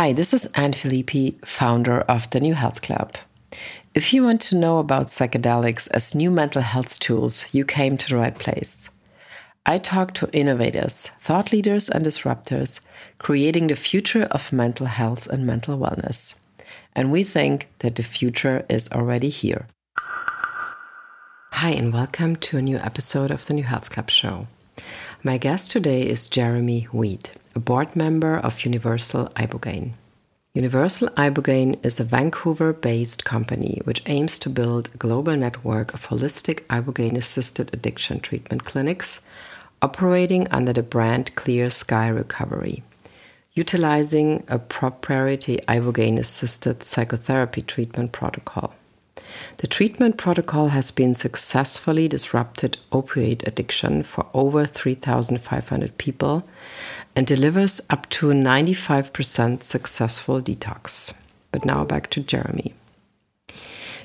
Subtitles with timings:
[0.00, 3.16] Hi, this is Anne Filippi, founder of the New Health Club.
[3.94, 8.08] If you want to know about psychedelics as new mental health tools, you came to
[8.08, 8.88] the right place.
[9.66, 12.80] I talk to innovators, thought leaders, and disruptors
[13.18, 16.40] creating the future of mental health and mental wellness.
[16.96, 19.66] And we think that the future is already here.
[21.52, 24.46] Hi, and welcome to a new episode of the New Health Club show.
[25.22, 29.92] My guest today is Jeremy Weate, a board member of Universal Ibogaine.
[30.54, 36.08] Universal Ibogaine is a Vancouver based company which aims to build a global network of
[36.08, 39.20] holistic Ibogaine assisted addiction treatment clinics
[39.82, 42.82] operating under the brand Clear Sky Recovery,
[43.52, 48.74] utilizing a proprietary Ibogaine assisted psychotherapy treatment protocol.
[49.58, 56.44] The treatment protocol has been successfully disrupted opioid addiction for over 3,500 people
[57.14, 61.16] and delivers up to 95% successful detox.
[61.52, 62.74] But now back to Jeremy.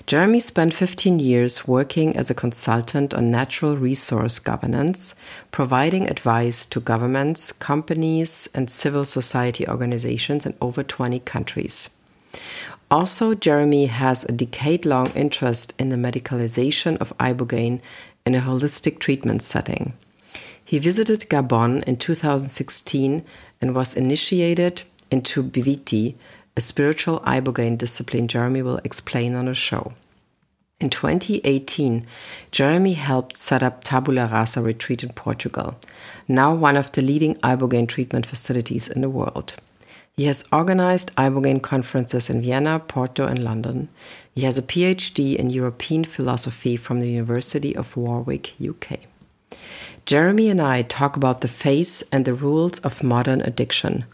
[0.07, 5.15] Jeremy spent 15 years working as a consultant on natural resource governance,
[5.49, 11.89] providing advice to governments, companies, and civil society organizations in over 20 countries.
[12.91, 17.81] Also, Jeremy has a decade long interest in the medicalization of ibogaine
[18.25, 19.93] in a holistic treatment setting.
[20.63, 23.23] He visited Gabon in 2016
[23.61, 26.15] and was initiated into Bwiti,
[26.57, 29.93] a spiritual ibogaine discipline Jeremy will explain on a show.
[30.79, 32.05] In 2018,
[32.51, 35.75] Jeremy helped set up Tabula Rasa Retreat in Portugal,
[36.27, 39.55] now one of the leading ibogaine treatment facilities in the world.
[40.17, 43.89] He has organized Ibogaine conferences in Vienna, Porto, and London.
[44.33, 48.99] He has a PhD in European philosophy from the University of Warwick, UK.
[50.05, 54.05] Jeremy and I talk about the face and the rules of modern addiction,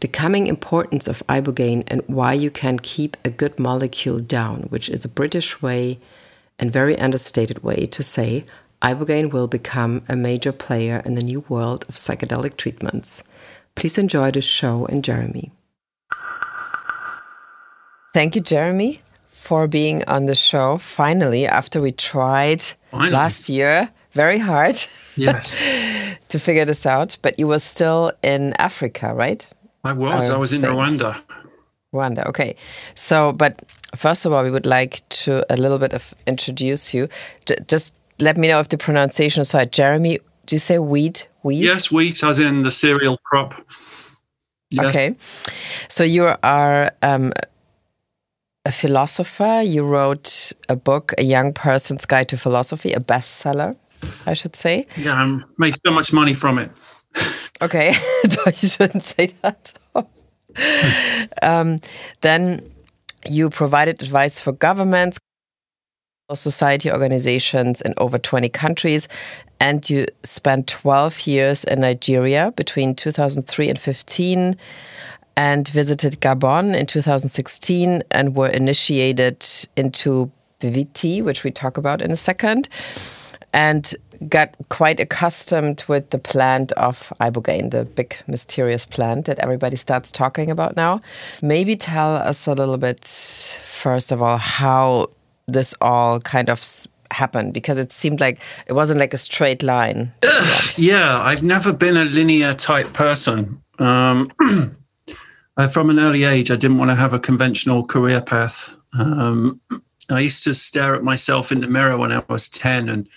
[0.00, 4.88] the coming importance of Ibogaine, and why you can keep a good molecule down, which
[4.88, 5.98] is a British way
[6.58, 8.46] and very understated way to say
[8.80, 13.22] Ibogaine will become a major player in the new world of psychedelic treatments.
[13.74, 15.52] Please enjoy the show and Jeremy.
[18.14, 19.00] Thank you, Jeremy,
[19.32, 20.78] for being on the show.
[20.78, 23.10] Finally, after we tried Finally.
[23.10, 24.76] last year very hard
[25.16, 25.56] yes.
[26.28, 29.46] to figure this out, but you were still in Africa, right?
[29.84, 30.30] I was.
[30.30, 30.72] I, I was in think.
[30.72, 31.20] Rwanda.
[31.92, 32.26] Rwanda.
[32.26, 32.56] Okay.
[32.94, 33.62] So, but
[33.96, 37.08] first of all, we would like to a little bit of introduce you.
[37.46, 39.70] J just let me know if the pronunciation is right.
[39.70, 41.26] Jeremy, do you say wheat?
[41.42, 41.64] Wheat?
[41.64, 43.54] Yes, wheat, as in the cereal crop.
[44.70, 44.86] Yes.
[44.86, 45.16] Okay.
[45.88, 47.32] So you are um,
[48.64, 49.62] a philosopher.
[49.64, 53.76] You wrote a book, A Young Person's Guide to Philosophy, a bestseller,
[54.26, 54.86] I should say.
[54.96, 56.70] Yeah, I made so much money from it.
[57.62, 57.92] okay,
[58.46, 59.74] you shouldn't say that.
[61.42, 61.80] um,
[62.20, 62.72] then
[63.28, 65.18] you provided advice for governments,
[66.34, 69.08] society organizations in over 20 countries,
[69.60, 74.56] and you spent 12 years in Nigeria between 2003 and 15
[75.36, 79.46] and visited Gabon in 2016 and were initiated
[79.76, 80.30] into
[80.60, 82.68] Bwiti, which we talk about in a second,
[83.52, 83.94] and
[84.28, 90.12] got quite accustomed with the plant of ibogaine, the big mysterious plant that everybody starts
[90.12, 91.00] talking about now.
[91.42, 95.08] Maybe tell us a little bit, first of all, how
[95.46, 96.62] this all kind of
[97.10, 100.12] happened because it seemed like it wasn't like a straight line.
[100.76, 103.62] yeah, I've never been a linear type person.
[103.78, 104.32] Um,
[105.56, 108.76] uh, from an early age, I didn't want to have a conventional career path.
[108.98, 109.60] Um,
[110.10, 113.08] I used to stare at myself in the mirror when I was 10 and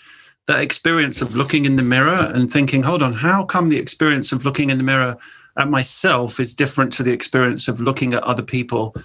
[0.48, 4.32] that experience of looking in the mirror and thinking, hold on, how come the experience
[4.32, 5.18] of looking in the mirror
[5.58, 8.96] at myself is different to the experience of looking at other people?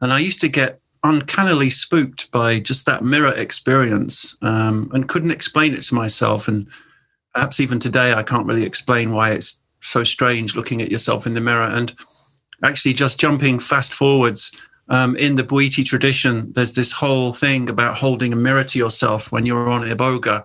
[0.00, 5.30] And I used to get uncannily spooked by just that mirror experience um, and couldn't
[5.30, 6.48] explain it to myself.
[6.48, 6.68] And
[7.34, 11.34] perhaps even today, I can't really explain why it's so strange looking at yourself in
[11.34, 11.62] the mirror.
[11.62, 11.94] And
[12.62, 17.96] actually, just jumping fast forwards um, in the Bwiti tradition, there's this whole thing about
[17.96, 20.44] holding a mirror to yourself when you're on Iboga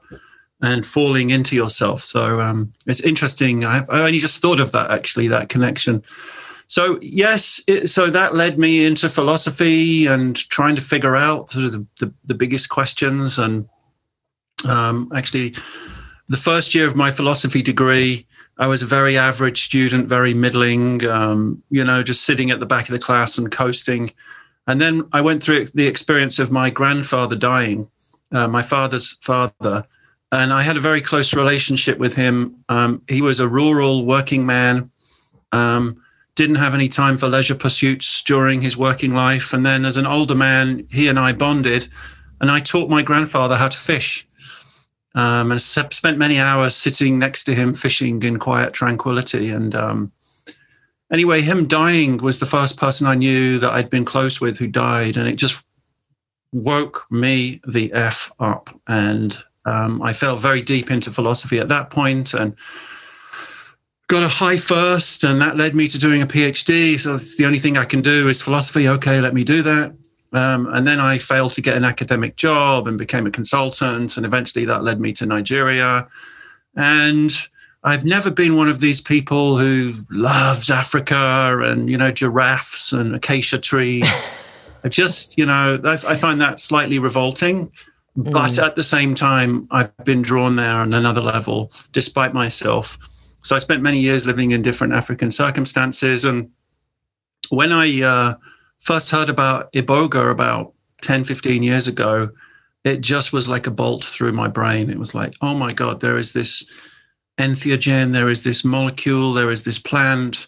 [0.62, 2.02] and falling into yourself.
[2.02, 3.66] So um, it's interesting.
[3.66, 6.04] I, I, only just thought of that actually, that connection.
[6.74, 11.66] So yes, it, so that led me into philosophy and trying to figure out sort
[11.66, 13.38] of the, the, the biggest questions.
[13.38, 13.70] And
[14.68, 15.54] um, actually,
[16.30, 18.26] the first year of my philosophy degree,
[18.58, 22.66] I was a very average student, very middling, um, you know, just sitting at the
[22.66, 24.10] back of the class and coasting.
[24.66, 27.92] And then I went through the experience of my grandfather dying,
[28.32, 29.86] uh, my father's father.
[30.32, 32.64] And I had a very close relationship with him.
[32.68, 34.90] Um, he was a rural working man,
[35.52, 36.03] um,
[36.36, 39.54] didn't have any time for leisure pursuits during his working life.
[39.54, 41.88] And then as an older man, he and I bonded,
[42.42, 44.28] and I taught my grandfather how to fish.
[45.16, 49.52] Um, and spent many hours sitting next to him fishing in quiet tranquility.
[49.52, 50.12] And um,
[51.12, 54.66] anyway, him dying was the first person I knew that I'd been close with who
[54.66, 55.64] died, and it just
[56.52, 58.72] woke me the f up.
[58.88, 59.38] And
[59.68, 62.56] um, I fell very deep into philosophy at that point, and
[64.08, 67.00] got a high first, and that led me to doing a PhD.
[67.00, 68.88] So it's the only thing I can do is philosophy.
[68.88, 69.94] Okay, let me do that.
[70.34, 74.18] Um, and then I failed to get an academic job and became a consultant.
[74.18, 76.08] And eventually that led me to Nigeria.
[76.76, 77.32] And
[77.84, 83.16] I've never been one of these people who loves Africa and, you know, giraffes and
[83.16, 84.04] acacia tree.
[84.84, 87.72] I just, you know, I find that slightly revolting.
[88.16, 88.64] But mm.
[88.64, 92.98] at the same time, I've been drawn there on another level, despite myself.
[93.44, 96.26] So I spent many years living in different African circumstances.
[96.26, 96.50] And
[97.50, 98.36] when I uh,
[98.80, 102.30] first heard about Iboga about 10, 15 years ago,
[102.84, 104.90] it just was like a bolt through my brain.
[104.90, 106.90] It was like, oh my God, there is this
[107.38, 110.48] entheogen, there is this molecule, there is this plant,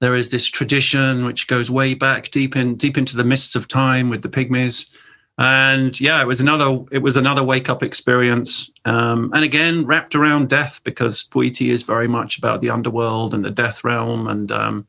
[0.00, 3.68] there is this tradition which goes way back deep in deep into the mists of
[3.68, 4.96] time with the pygmies
[5.38, 8.70] and yeah it was another it was another wake up experience.
[8.84, 13.44] Um, and again wrapped around death because Bwiti is very much about the underworld and
[13.44, 14.26] the death realm.
[14.28, 14.86] And um,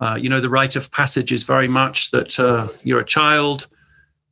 [0.00, 3.66] uh, you know the rite of passage is very much that uh, you're a child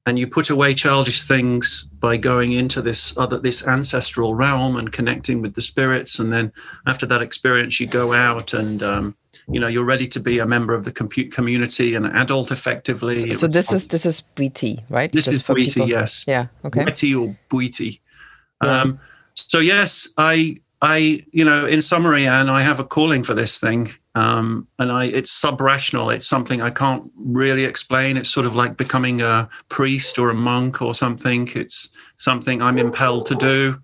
[0.07, 4.93] and you put away childish things by going into this other this ancestral realm and
[4.93, 6.19] connecting with the spirits.
[6.19, 6.53] And then
[6.87, 9.17] after that experience you go out and um,
[9.49, 13.13] you know you're ready to be a member of the compute community and adult effectively.
[13.13, 15.13] So, so this is this is Bwiti, right?
[15.13, 16.25] This Just is Bwiti, yes.
[16.27, 16.47] Yeah.
[16.65, 16.85] Okay.
[16.85, 18.01] Bwiti or Bwiti.
[18.63, 18.81] Yeah.
[18.81, 19.01] Um,
[19.35, 23.59] so yes, I I you know in summary, and I have a calling for this
[23.59, 23.89] thing.
[24.17, 26.11] Um, and I, it's sub-rational.
[26.11, 28.17] It's something I can't really explain.
[28.17, 31.49] It's sort of like becoming a priest or a monk or something.
[31.57, 33.81] It's something I'm impelled to do,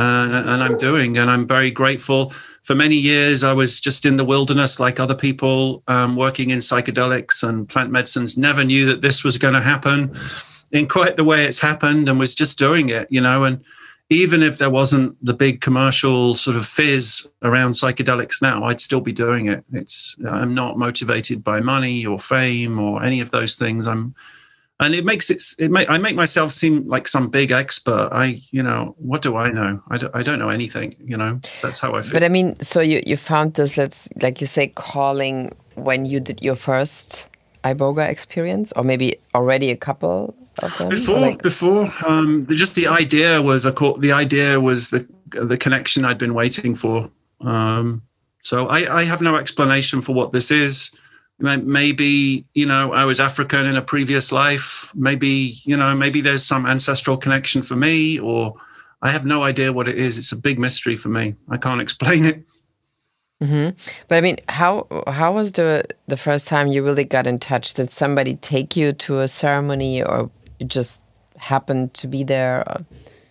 [0.00, 1.18] and I'm doing.
[1.18, 2.32] And I'm very grateful
[2.62, 6.58] for many years, I was just in the wilderness like other people, um, working in
[6.58, 8.36] psychedelics and plant medicines.
[8.36, 10.14] Never knew that this was going to happen
[10.72, 13.44] in quite the way it's happened and was just doing it, you know.
[13.44, 13.64] And
[14.10, 19.00] even if there wasn't the big commercial sort of fizz around psychedelics now, I'd still
[19.00, 19.64] be doing it.
[19.72, 23.86] It's I'm not motivated by money or fame or any of those things.
[23.86, 24.14] I'm
[24.80, 28.08] and it makes it it make, i make myself seem like some big expert.
[28.12, 29.82] I you know what do i know?
[29.88, 31.40] I don't, I don't know anything you know?
[31.62, 34.46] That's how i feel but i mean so you you found this let's like you
[34.46, 37.28] say calling when you did your first
[37.64, 40.88] iboga experience or maybe already a couple of them?
[40.88, 46.04] Before like before um just the idea was a the idea was the the connection
[46.04, 47.10] i'd been waiting for.
[47.40, 48.02] Um
[48.42, 50.90] so i i have no explanation for what this is
[51.40, 54.92] maybe you know i was african in a previous life.
[54.94, 58.54] Maybe you know maybe there's some ancestral connection for me or
[59.02, 60.18] i have no idea what it is.
[60.18, 61.34] It's a big mystery for me.
[61.48, 62.50] I can't explain it.
[63.42, 63.70] Mm-hmm.
[64.08, 67.72] but i mean how how was the the first time you really got in touch?
[67.74, 71.00] Did somebody take you to a ceremony or you just
[71.38, 72.68] happened to be there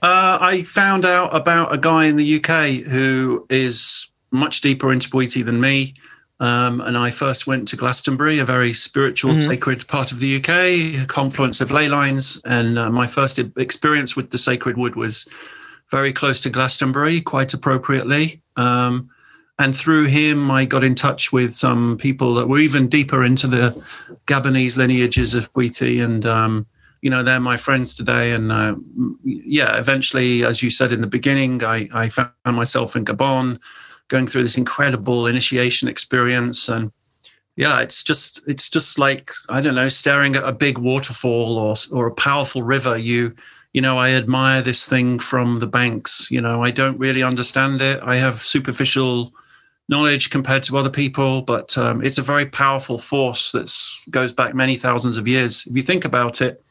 [0.02, 2.50] uh, i found out about a guy in the uk
[2.90, 5.94] who is much deeper into Bwiti than me
[6.40, 9.42] um, and I first went to Glastonbury, a very spiritual, mm-hmm.
[9.42, 12.42] sacred part of the UK, a confluence of ley lines.
[12.46, 15.28] And uh, my first experience with the sacred wood was
[15.92, 18.42] very close to Glastonbury, quite appropriately.
[18.56, 19.10] Um,
[19.58, 23.48] and through him, I got in touch with some people that were even deeper into
[23.48, 23.84] the
[24.26, 26.02] Gabonese lineages of Bwiti.
[26.02, 26.68] And, um,
[27.02, 28.32] you know, they're my friends today.
[28.32, 28.78] And uh,
[29.26, 33.60] yeah, eventually, as you said in the beginning, I, I found myself in Gabon
[34.10, 36.68] going through this incredible initiation experience.
[36.68, 36.92] And
[37.60, 41.76] yeah it's just it's just like i don't know staring at a big waterfall or
[41.92, 42.98] or a powerful river.
[42.98, 43.36] You
[43.74, 46.32] you know i admire this thing from the banks.
[46.32, 48.02] You know i don't really understand it.
[48.02, 49.34] I have superficial
[49.90, 53.70] knowledge compared to other people but um, it's a very powerful force that
[54.10, 55.66] goes back many thousands of years.
[55.68, 56.64] If you think about it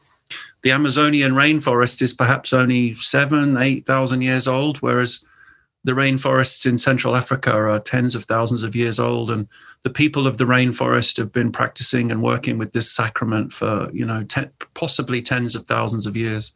[0.61, 5.23] the amazonian rainforest is perhaps only seven eight thousand years old whereas
[5.83, 9.47] the rainforests in Central Africa are tens of thousands of years old, and
[9.83, 14.05] the people of the rainforest have been practicing and working with this sacrament for you
[14.05, 16.53] know te- possibly tens of thousands of years.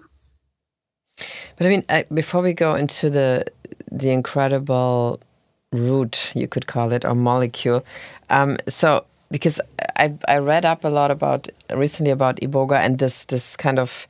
[1.58, 3.46] But I mean, I, before we go into the
[3.92, 5.20] the incredible
[5.72, 7.86] root, you could call it, or molecule,
[8.30, 9.62] um, so because
[9.98, 14.06] I I read up a lot about recently about iboga and this this kind of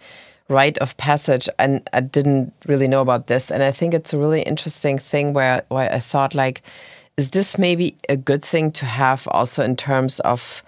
[0.49, 4.17] rite of passage and I didn't really know about this and I think it's a
[4.17, 6.61] really interesting thing where where I thought like
[7.17, 10.63] is this maybe a good thing to have also in terms of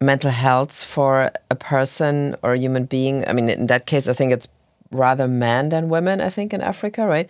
[0.00, 3.26] mental health for a person or a human being?
[3.28, 4.48] I mean, in that case, I think it's
[4.90, 7.28] rather men than women, I think, in Africa, right?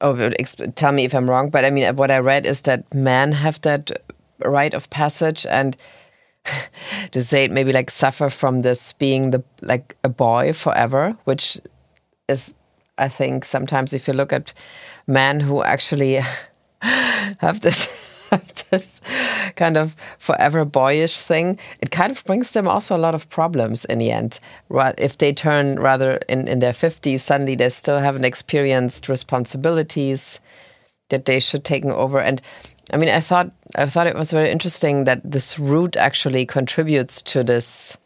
[0.00, 0.30] Oh,
[0.74, 3.60] tell me if I'm wrong, but I mean, what I read is that men have
[3.60, 4.02] that
[4.44, 5.76] rite of passage and
[7.12, 11.58] to say it maybe like suffer from this being the like a boy forever, which
[12.28, 12.54] is
[12.98, 14.52] I think sometimes if you look at
[15.06, 16.20] men who actually
[16.80, 17.88] have this
[18.30, 19.00] have this
[19.56, 23.84] kind of forever boyish thing, it kind of brings them also a lot of problems
[23.86, 24.38] in the end.
[24.70, 30.38] If they turn rather in, in their 50s, suddenly they still haven't experienced responsibilities
[31.08, 32.20] that they should take over.
[32.20, 32.40] And
[32.92, 37.22] I mean, I thought I thought it was very interesting that this root actually contributes
[37.22, 37.96] to this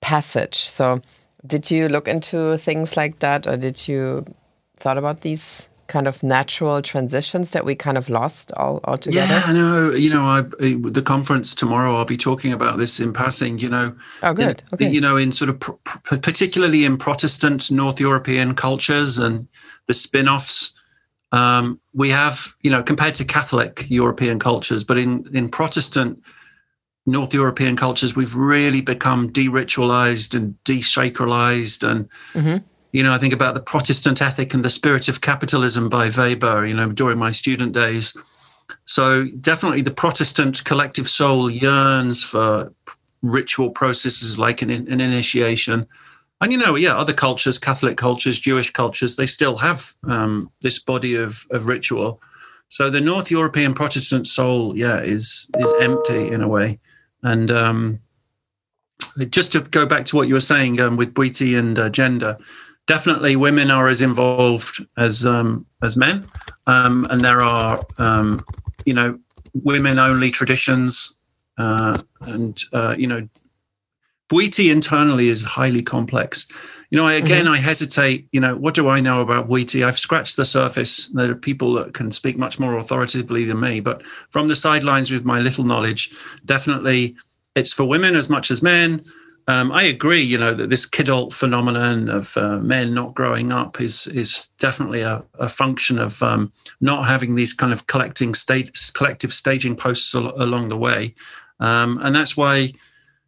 [0.00, 0.56] passage.
[0.56, 1.00] So,
[1.46, 4.24] did you look into things like that, or did you
[4.78, 9.32] thought about these kind of natural transitions that we kind of lost all altogether?
[9.32, 9.92] Yeah, I know.
[9.92, 11.96] You know, I've uh, the conference tomorrow.
[11.96, 13.58] I'll be talking about this in passing.
[13.58, 14.62] You know, oh, good.
[14.72, 14.90] In, okay.
[14.90, 19.46] You know, in sort of pr- particularly in Protestant North European cultures and
[19.86, 20.74] the spin-offs
[21.32, 26.22] um, we have, you know, compared to Catholic European cultures, but in, in Protestant
[27.06, 31.88] North European cultures, we've really become de-ritualized and desacralized.
[31.88, 32.64] And, mm-hmm.
[32.92, 36.66] you know, I think about the Protestant ethic and the spirit of capitalism by Weber,
[36.66, 38.16] you know, during my student days.
[38.84, 42.72] So definitely the Protestant collective soul yearns for
[43.22, 45.86] ritual processes like an, an initiation
[46.40, 50.78] and you know, yeah, other cultures, Catholic cultures, Jewish cultures, they still have um, this
[50.78, 52.20] body of, of ritual.
[52.68, 56.78] So the North European Protestant soul, yeah, is is empty in a way.
[57.22, 58.00] And um,
[59.30, 62.36] just to go back to what you were saying um, with Bwiti and uh, gender,
[62.86, 66.26] definitely women are as involved as um, as men,
[66.66, 68.40] um, and there are um,
[68.84, 69.18] you know
[69.54, 71.14] women only traditions,
[71.58, 73.28] uh, and uh, you know
[74.28, 76.48] Bwiti internally is highly complex.
[76.90, 77.54] You know, I, again, mm-hmm.
[77.54, 78.28] I hesitate.
[78.32, 79.86] You know, what do I know about Bwiti?
[79.86, 81.08] I've scratched the surface.
[81.08, 83.80] There are people that can speak much more authoritatively than me.
[83.80, 86.10] But from the sidelines with my little knowledge,
[86.44, 87.16] definitely
[87.54, 89.00] it's for women as much as men.
[89.48, 93.80] Um, I agree, you know, that this kidult phenomenon of uh, men not growing up
[93.80, 98.76] is is definitely a, a function of um, not having these kind of collecting state
[98.94, 101.14] collective staging posts al- along the way,
[101.60, 102.72] um, and that's why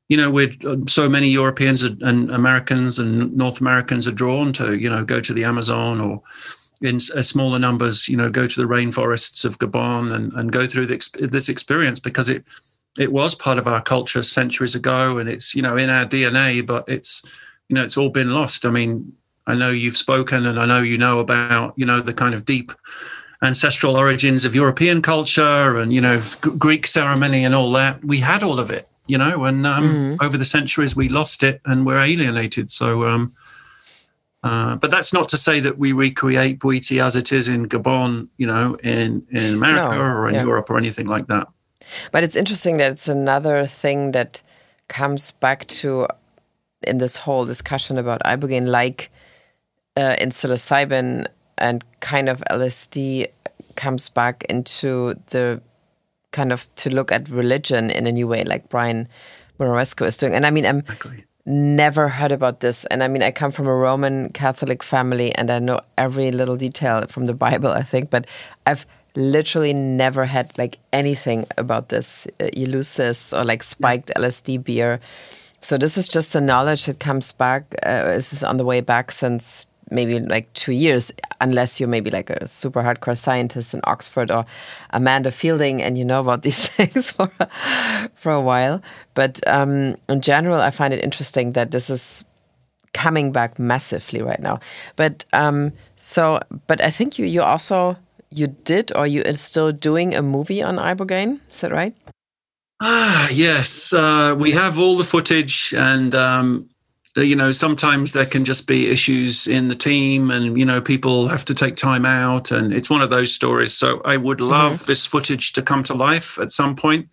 [0.09, 0.53] you know, we're
[0.87, 5.35] so many Europeans and Americans and North Americans are drawn to, you know, go to
[5.35, 6.23] the Amazon or
[6.81, 10.67] in uh, smaller numbers, you know, go to the rainforests of Gabon and, and go
[10.67, 12.45] through this experience because it
[12.99, 16.67] it was part of our culture centuries ago and it's, you know, in our DNA,
[16.67, 17.25] but it's,
[17.69, 18.65] you know, it's all been lost.
[18.65, 19.13] I mean,
[19.47, 22.45] I know you've spoken and I know you know about, you know, the kind of
[22.45, 22.73] deep
[23.41, 26.21] ancestral origins of European culture and, you know,
[26.59, 28.05] Greek ceremony and all that.
[28.05, 30.25] We had all of it you know, and um, mm.
[30.25, 32.71] over the centuries we lost it and we're alienated.
[32.71, 33.35] So, um,
[34.43, 38.29] uh, but that's not to say that we recreate Bwiti as it is in Gabon,
[38.37, 40.45] you know, in, in America no, or in yeah.
[40.45, 41.49] Europe or anything like that.
[42.13, 44.43] But it's interesting that it's another thing that
[44.89, 46.07] comes back to
[46.83, 49.11] in this whole discussion about ibogaine, like
[49.97, 53.27] uh, in psilocybin and kind of LSD
[53.75, 55.61] comes back into the
[56.33, 59.09] kind of to look at religion in a new way, like Brian
[59.59, 60.35] Muraresku is doing.
[60.35, 60.85] And I mean, I'm
[61.47, 62.85] never heard about this.
[62.87, 66.57] And I mean, I come from a Roman Catholic family, and I know every little
[66.57, 68.11] detail from the Bible, I think.
[68.11, 68.27] But
[68.67, 75.01] I've literally never had like anything about this uh, Eleusis or like spiked LSD beer.
[75.61, 77.75] So this is just the knowledge that comes back.
[77.83, 82.11] Uh, this is on the way back since maybe like two years, unless you're maybe
[82.11, 84.45] like a super hardcore scientist in Oxford or
[84.91, 88.83] Amanda Fielding, and you know about these things for a, for a while.
[89.15, 92.25] But um, in general, I find it interesting that this is
[92.93, 94.61] coming back massively right now.
[94.97, 97.97] But um, so, but I think you you also
[98.31, 101.41] you did or you are still doing a movie on ibogaine.
[101.51, 101.95] Is that right?
[102.81, 103.93] Ah, yes.
[103.93, 106.15] Uh, we have all the footage and.
[106.15, 106.69] Um,
[107.25, 111.29] you know sometimes there can just be issues in the team and you know people
[111.29, 114.51] have to take time out and it's one of those stories so i would mm-hmm.
[114.51, 114.87] love mm-hmm.
[114.87, 117.09] this footage to come to life at some point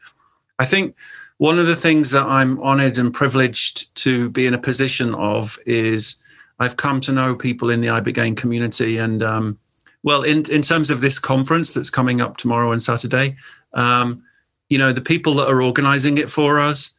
[0.59, 0.95] i think
[1.37, 5.57] one of the things that i'm honored and privileged to be in a position of
[5.65, 6.15] is
[6.59, 9.57] i've come to know people in the ibogaine community and um,
[10.03, 13.35] well in, in terms of this conference that's coming up tomorrow and saturday
[13.73, 14.23] um,
[14.69, 16.95] you know the people that are organizing it for us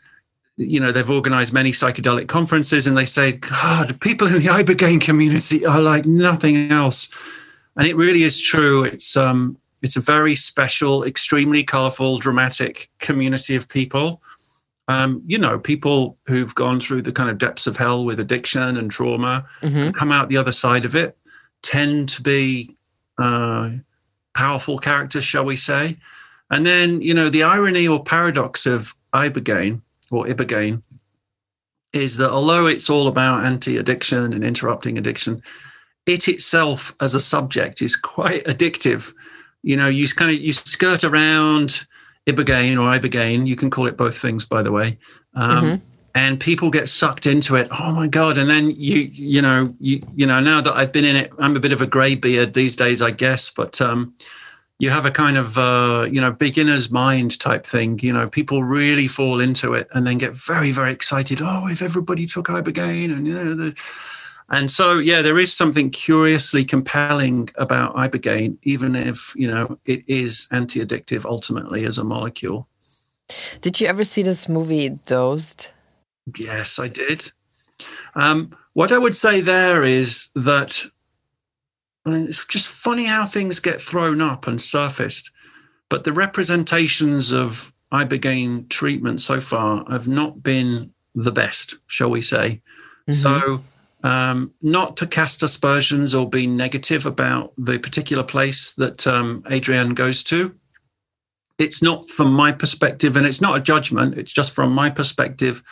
[0.57, 5.01] you know they've organized many psychedelic conferences and they say god people in the ibogaine
[5.01, 7.11] community are like nothing else
[7.77, 13.55] and it really is true it's um it's a very special, extremely colorful, dramatic community
[13.55, 14.23] of people.
[14.89, 18.77] Um, you know, people who've gone through the kind of depths of hell with addiction
[18.77, 19.91] and trauma, mm-hmm.
[19.93, 21.17] come out the other side of it,
[21.63, 22.77] tend to be
[23.19, 23.71] uh,
[24.35, 25.97] powerful characters, shall we say.
[26.51, 30.83] And then, you know, the irony or paradox of Ibogaine or Ibogaine
[31.93, 35.43] is that although it's all about anti addiction and interrupting addiction,
[36.07, 39.13] it itself as a subject is quite addictive.
[39.63, 41.87] You know, you kind of you skirt around
[42.27, 43.47] ibogaine or ibogaine.
[43.47, 44.99] You can call it both things, by the way.
[45.35, 45.85] Um, mm-hmm.
[46.15, 47.69] And people get sucked into it.
[47.79, 48.39] Oh my god!
[48.39, 50.41] And then you, you know, you, you know.
[50.41, 53.03] Now that I've been in it, I'm a bit of a grey beard these days,
[53.03, 53.51] I guess.
[53.51, 54.15] But um,
[54.79, 57.99] you have a kind of uh, you know beginner's mind type thing.
[58.03, 61.41] You know, people really fall into it and then get very, very excited.
[61.41, 63.75] Oh, if everybody took ibogaine, and you know, the,
[64.49, 70.05] and so, yeah, there is something curiously compelling about ibogaine, even if you know it
[70.07, 72.69] is anti-addictive ultimately as a molecule.
[73.61, 75.71] Did you ever see this movie Dozed?
[76.39, 77.33] Yes, I did.
[78.15, 80.85] Um, what I would say there is that
[82.07, 85.31] I mean, it's just funny how things get thrown up and surfaced,
[85.89, 92.21] but the representations of ibogaine treatment so far have not been the best, shall we
[92.21, 92.63] say?
[93.09, 93.13] Mm-hmm.
[93.13, 93.63] So
[94.05, 99.95] um, not to cast aspersions or be negative about the particular place that um, Adrienne
[99.95, 100.55] goes to.
[101.59, 105.63] It's not from my perspective, and it's not a judgment, it's just from my perspective.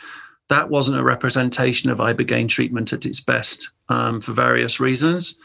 [0.49, 5.39] That wasn't a representation of ibogaine treatment at its best um, for various reasons.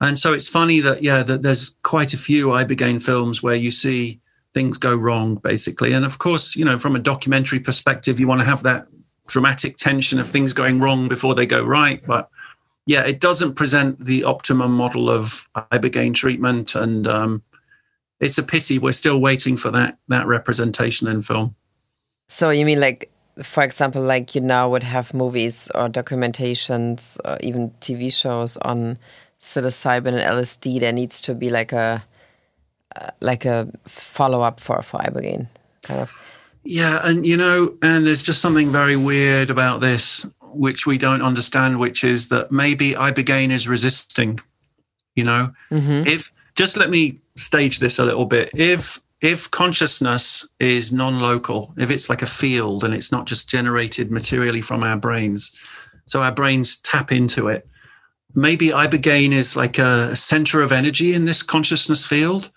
[0.00, 3.70] And so it's funny that, yeah, that there's quite a few ibogaine films where you
[3.70, 4.20] see
[4.54, 5.92] things go wrong, basically.
[5.92, 8.86] And of course, you know, from a documentary perspective, you want to have that
[9.26, 12.04] dramatic tension of things going wrong before they go right.
[12.06, 12.28] But
[12.86, 17.42] yeah, it doesn't present the optimum model of ibogaine treatment, and um,
[18.18, 21.54] it's a pity we're still waiting for that that representation in film.
[22.28, 23.10] So you mean like,
[23.42, 28.98] for example, like you now would have movies or documentations or even TV shows on
[29.40, 30.80] psilocybin and LSD.
[30.80, 32.04] There needs to be like a
[32.96, 35.46] uh, like a follow up for for ibogaine,
[35.82, 36.12] kind of.
[36.64, 41.22] Yeah, and you know, and there's just something very weird about this, which we don't
[41.22, 44.40] understand, which is that maybe ibogaine is resisting.
[45.14, 46.06] You know, mm-hmm.
[46.06, 48.50] if just let me stage this a little bit.
[48.54, 54.10] If if consciousness is non-local, if it's like a field and it's not just generated
[54.12, 55.52] materially from our brains,
[56.06, 57.66] so our brains tap into it,
[58.34, 62.50] maybe ibogaine is like a center of energy in this consciousness field,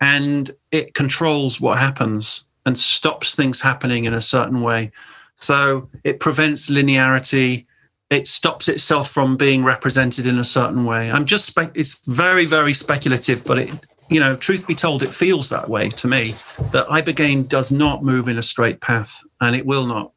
[0.00, 4.92] and it controls what happens and stops things happening in a certain way.
[5.34, 7.66] So it prevents linearity.
[8.10, 11.10] It stops itself from being represented in a certain way.
[11.10, 13.70] I'm just, spe- it's very, very speculative, but it,
[14.08, 16.32] you know, truth be told, it feels that way to me
[16.72, 20.12] that Ibogaine does not move in a straight path and it will not.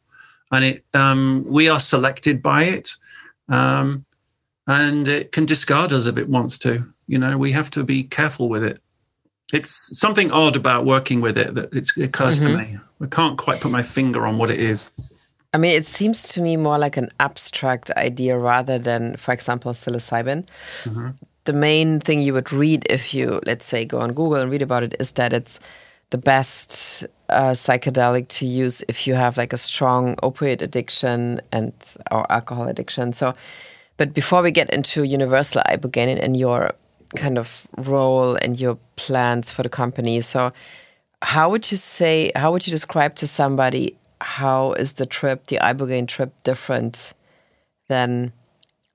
[0.52, 2.92] And it, um, we are selected by it.
[3.48, 4.06] Um,
[4.68, 6.86] and it can discard us if it wants to.
[7.08, 8.82] You know, we have to be careful with it
[9.54, 12.58] it's something odd about working with it that it occurs mm-hmm.
[12.58, 12.80] to me.
[13.00, 14.90] I can't quite put my finger on what it is.
[15.54, 19.72] I mean, it seems to me more like an abstract idea rather than, for example,
[19.74, 20.48] psilocybin.
[20.84, 21.10] Mm-hmm.
[21.46, 24.64] The main thing you would read if you, let's say, go on Google and read
[24.64, 25.60] about it is that it's
[26.10, 31.74] the best uh, psychedelic to use if you have like a strong opioid addiction and
[32.10, 33.14] or alcohol addiction.
[33.14, 33.36] So,
[33.98, 36.74] but before we get into universal ibogaine and your
[37.16, 40.22] kind of role and your plans for the company.
[40.22, 40.52] So,
[41.22, 45.58] how would you say, how would you describe to somebody how is the trip, the
[45.58, 47.14] Ibogaine trip, different
[47.90, 48.32] than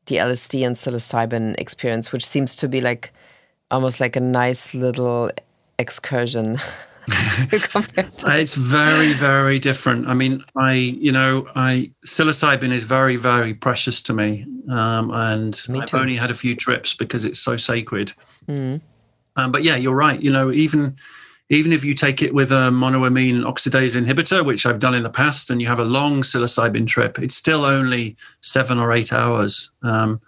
[0.06, 3.12] the LSD and psilocybin experience, which seems to be like
[3.70, 5.30] almost like a nice little
[5.78, 6.58] excursion?
[7.52, 10.08] it's very, very different.
[10.08, 15.58] I mean, I, you know, I psilocybin is very, very precious to me, um, and
[15.70, 18.12] I've only had a few trips because it's so sacred.
[18.46, 18.80] Mm.
[19.36, 20.20] Um, but yeah, you're right.
[20.20, 20.96] You know, even
[21.50, 25.10] even if you take it with a monoamine oxidase inhibitor, which I've done in the
[25.10, 29.72] past, and you have a long psilocybin trip, it's still only seven or eight hours.
[29.82, 30.20] Um,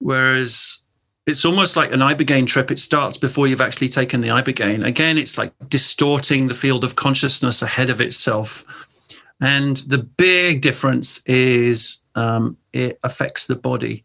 [0.00, 0.82] whereas
[1.28, 2.70] it's almost like an ibogaine trip.
[2.70, 4.84] It starts before you've actually taken the ibogaine.
[4.84, 8.64] Again it's like distorting the field of consciousness ahead of itself.
[9.40, 14.04] And the big difference is um, it affects the body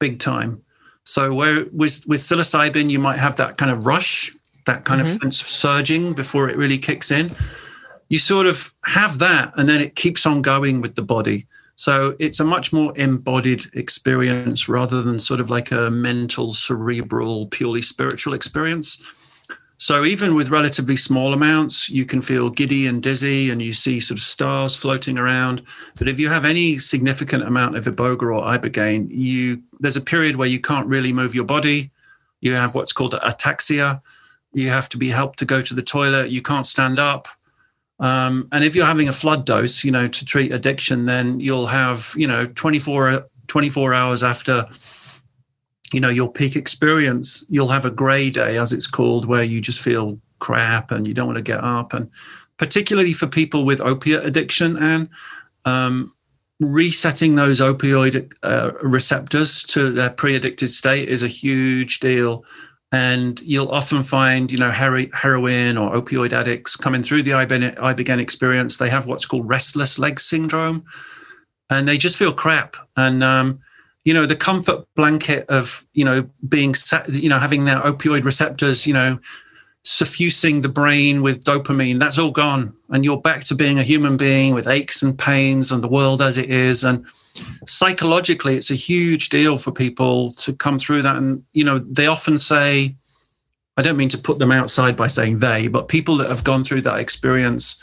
[0.00, 0.62] big time.
[1.04, 4.32] So where with with psilocybin you might have that kind of rush
[4.66, 5.10] that kind mm-hmm.
[5.10, 7.30] of sense of surging before it really kicks in.
[8.08, 11.46] You sort of have that and then it keeps on going with the body
[11.78, 17.46] so it's a much more embodied experience rather than sort of like a mental, cerebral,
[17.46, 19.46] purely spiritual experience.
[19.78, 24.00] So even with relatively small amounts, you can feel giddy and dizzy and you see
[24.00, 25.62] sort of stars floating around.
[25.96, 30.34] But if you have any significant amount of iboga or ibogaine, you there's a period
[30.34, 31.92] where you can't really move your body.
[32.40, 34.02] You have what's called ataxia.
[34.52, 36.30] You have to be helped to go to the toilet.
[36.30, 37.28] You can't stand up.
[38.00, 41.66] Um, and if you're having a flood dose, you know, to treat addiction, then you'll
[41.66, 44.66] have, you know, 24, 24 hours after
[45.90, 49.58] you know your peak experience you'll have a gray day as it's called where you
[49.58, 51.92] just feel crap and you don't want to get up.
[51.92, 52.10] And
[52.56, 55.08] particularly for people with opiate addiction and
[55.64, 56.12] um,
[56.60, 62.44] resetting those opioid uh, receptors to their pre-addicted state is a huge deal
[62.90, 68.78] and you'll often find you know heroin or opioid addicts coming through the ibogaine experience.
[68.78, 70.84] They have what's called restless leg syndrome
[71.70, 72.76] and they just feel crap.
[72.96, 73.60] And um,
[74.04, 78.24] you know the comfort blanket of you know being sat, you know having their opioid
[78.24, 79.18] receptors you know
[79.88, 84.18] suffusing the brain with dopamine that's all gone and you're back to being a human
[84.18, 87.06] being with aches and pains and the world as it is and
[87.64, 92.06] psychologically it's a huge deal for people to come through that and you know they
[92.06, 92.94] often say
[93.78, 96.62] i don't mean to put them outside by saying they but people that have gone
[96.62, 97.80] through that experience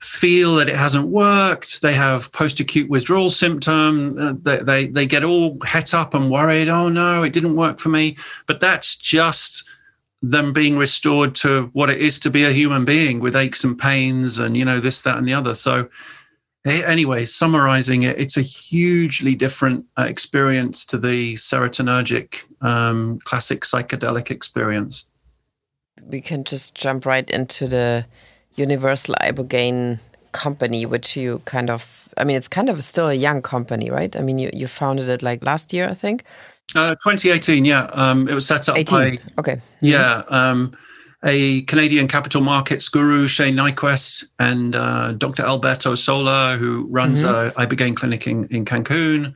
[0.00, 1.80] feel that it hasn't worked.
[1.80, 4.18] They have post-acute withdrawal symptom.
[4.18, 6.68] Uh, they, they, they get all het up and worried.
[6.68, 8.18] Oh no, it didn't work for me.
[8.44, 9.66] But that's just
[10.30, 13.78] them being restored to what it is to be a human being with aches and
[13.78, 15.54] pains and you know this, that, and the other.
[15.54, 15.88] So
[16.66, 24.30] anyway, summarizing it, it's a hugely different uh, experience to the serotonergic um, classic psychedelic
[24.30, 25.10] experience.
[26.04, 28.06] We can just jump right into the
[28.56, 29.98] Universal Ibogaine
[30.32, 34.14] company, which you kind of, I mean, it's kind of still a young company, right?
[34.16, 36.24] I mean, you, you founded it like last year, I think.
[36.74, 37.84] Uh, 2018, yeah.
[37.92, 38.98] Um, it was set up 18.
[38.98, 39.60] by, okay.
[39.80, 40.22] Yeah.
[40.28, 40.76] Um,
[41.24, 45.44] a Canadian capital markets guru, Shayne Nyquvest, and uh, Dr.
[45.44, 47.58] Alberto Sola, who runs mm-hmm.
[47.58, 49.34] a Ibogaine clinic in, in Cancun.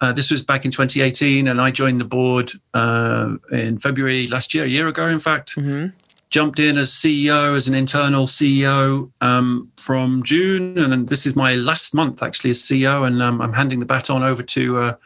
[0.00, 4.54] Uh, this was back in 2018, and I joined the board uh, in February last
[4.54, 5.56] year, a year ago, in fact.
[5.56, 5.96] Mm-hmm
[6.30, 11.54] jumped in as CEO, as an internal CEO um, from June, and this is my
[11.54, 14.96] last month actually as CEO, and um, I'm handing the baton over to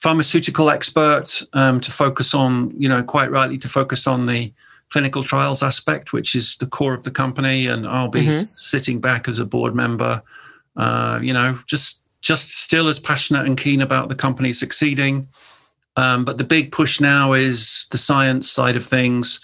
[0.00, 4.52] pharmaceutical expert um, to focus on, you know, quite rightly to focus on the
[4.90, 8.36] clinical trials aspect, which is the core of the company, and I'll be mm-hmm.
[8.36, 10.22] sitting back as a board member,
[10.76, 15.26] uh, you know, just just still as passionate and keen about the company succeeding.
[15.96, 19.40] Um, but the big push now is the science side of things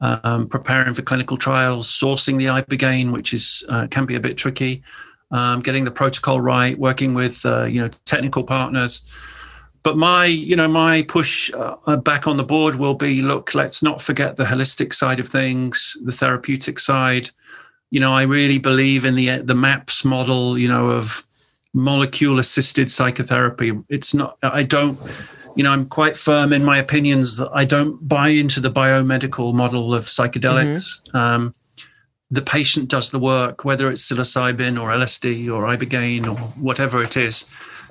[0.00, 4.36] um, preparing for clinical trials, sourcing the ibogaine, which is uh, can be a bit
[4.36, 4.82] tricky,
[5.30, 9.04] um, getting the protocol right, working with uh, you know technical partners.
[9.82, 13.82] But my you know my push uh, back on the board will be look, let's
[13.82, 17.30] not forget the holistic side of things, the therapeutic side.
[17.90, 20.58] You know, I really believe in the the MAPS model.
[20.58, 21.24] You know of
[21.72, 23.72] molecule assisted psychotherapy.
[23.88, 24.36] It's not.
[24.42, 24.98] I don't
[25.56, 29.52] you know, I'm quite firm in my opinions that I don't buy into the biomedical
[29.52, 31.02] model of psychedelics.
[31.02, 31.16] Mm-hmm.
[31.16, 31.54] Um,
[32.30, 37.16] the patient does the work, whether it's psilocybin or LSD or ibogaine or whatever it
[37.16, 37.46] is.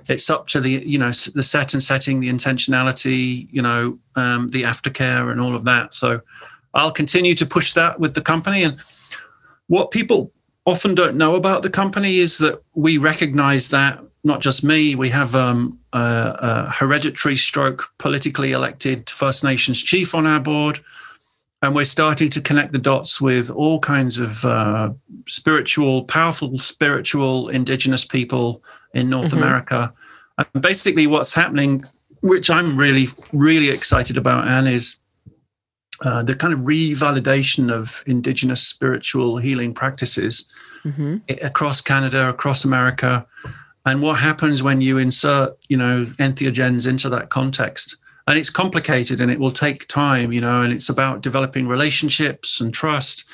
[0.07, 4.49] It's up to the you know the set and setting, the intentionality, you know, um,
[4.51, 5.93] the aftercare and all of that.
[5.93, 6.21] So
[6.73, 8.63] I'll continue to push that with the company.
[8.63, 8.79] And
[9.67, 10.31] what people
[10.65, 15.09] often don't know about the company is that we recognize that not just me, we
[15.09, 20.81] have um, a, a, hereditary stroke politically elected First Nations chief on our board.
[21.61, 24.91] And we're starting to connect the dots with all kinds of uh,
[25.27, 29.43] spiritual, powerful spiritual indigenous people in North mm-hmm.
[29.43, 29.93] America.
[30.37, 31.83] And basically, what's happening,
[32.21, 34.99] which I'm really, really excited about, Anne, is
[36.05, 40.49] uh, the kind of revalidation of indigenous spiritual healing practices
[40.85, 41.17] mm-hmm.
[41.43, 43.27] across Canada, across America
[43.85, 47.97] and what happens when you insert you know entheogens into that context
[48.29, 52.61] and it's complicated and it will take time you know and it's about developing relationships
[52.61, 53.27] and trust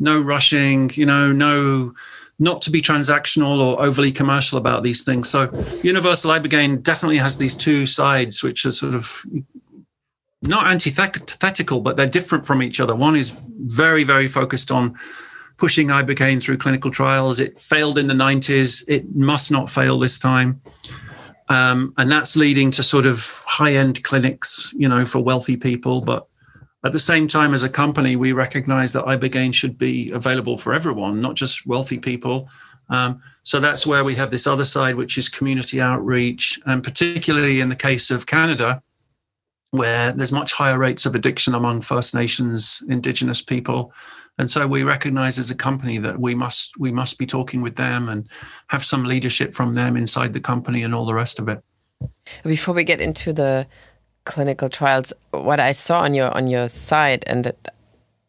[0.00, 1.92] no rushing you know no
[2.40, 5.42] not to be transactional or overly commercial about these things so
[5.82, 9.22] universal ibogaine definitely has these two sides which are sort of
[10.42, 14.96] not antithetical but they're different from each other one is very very focused on
[15.58, 17.40] pushing ibogaine through clinical trials.
[17.40, 18.84] It failed in the 90s.
[18.88, 20.62] It must not fail this time.
[21.48, 26.00] Um, and that's leading to sort of high-end clinics, you know, for wealthy people.
[26.02, 26.26] But
[26.84, 30.74] at the same time, as a company, we recognize that ibogaine should be available for
[30.74, 32.48] everyone, not just wealthy people.
[32.90, 37.60] Um, so that's where we have this other side, which is community outreach, and particularly
[37.60, 38.82] in the case of Canada,
[39.70, 43.92] where there's much higher rates of addiction among First Nations, Indigenous people.
[44.38, 47.74] And so we recognize as a company that we must we must be talking with
[47.74, 48.28] them and
[48.68, 51.62] have some leadership from them inside the company and all the rest of it.
[52.44, 53.66] Before we get into the
[54.24, 57.52] clinical trials, what I saw on your on your site, and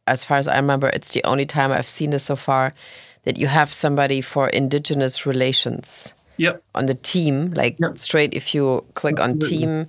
[0.08, 2.74] as far as I remember, it's the only time I've seen this so far,
[3.24, 6.14] that you have somebody for indigenous relations.
[6.38, 6.64] Yep.
[6.74, 7.98] On the team, like yep.
[7.98, 9.58] straight, if you click Absolutely.
[9.58, 9.88] on team,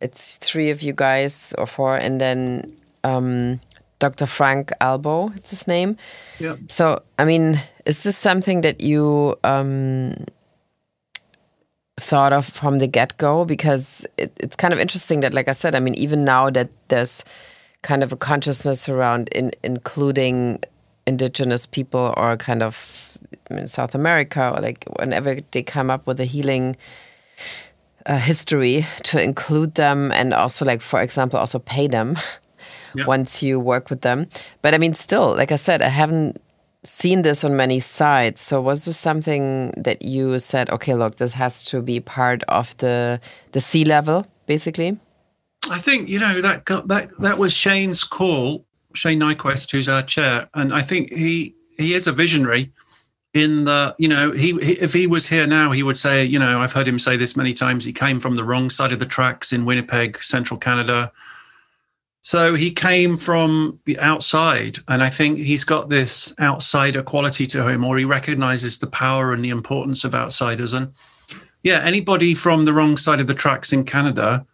[0.00, 3.60] it's three of you guys or four, and then um,
[4.00, 4.26] Dr.
[4.26, 5.96] Frank Albo, it's his name.
[6.40, 6.56] Yeah.
[6.68, 10.24] So, I mean, is this something that you um,
[12.00, 13.44] thought of from the get go?
[13.44, 16.70] Because it, it's kind of interesting that, like I said, I mean, even now that
[16.88, 17.24] there's
[17.82, 20.60] kind of a consciousness around in, including
[21.06, 23.16] indigenous people or kind of
[23.50, 26.76] in South America or like whenever they come up with a healing
[28.06, 32.16] uh, history to include them and also like for example also pay them
[32.94, 33.06] yeah.
[33.06, 34.26] once you work with them.
[34.62, 36.40] But i mean still like i said i haven't
[36.82, 38.40] seen this on many sites.
[38.40, 42.76] So was this something that you said okay look this has to be part of
[42.78, 43.20] the
[43.52, 44.96] the sea level basically?
[45.70, 50.02] I think you know that got, that that was Shayne's call Shayne Nyquvest who's our
[50.02, 50.48] chair.
[50.54, 52.72] And i think he he is a visionary
[53.32, 56.38] in the you know he, he, if he was here now he would say you
[56.38, 58.98] know i've heard him say this many times he came from the wrong side of
[58.98, 61.12] the tracks in winnipeg central canada
[62.22, 67.68] so he came from the outside and i think he's got this outsider quality to
[67.68, 70.74] him or he recognizes the power and the importance of outsiders.
[70.74, 70.92] And
[71.62, 74.46] yeah anybody from the wrong side of the tracks in canada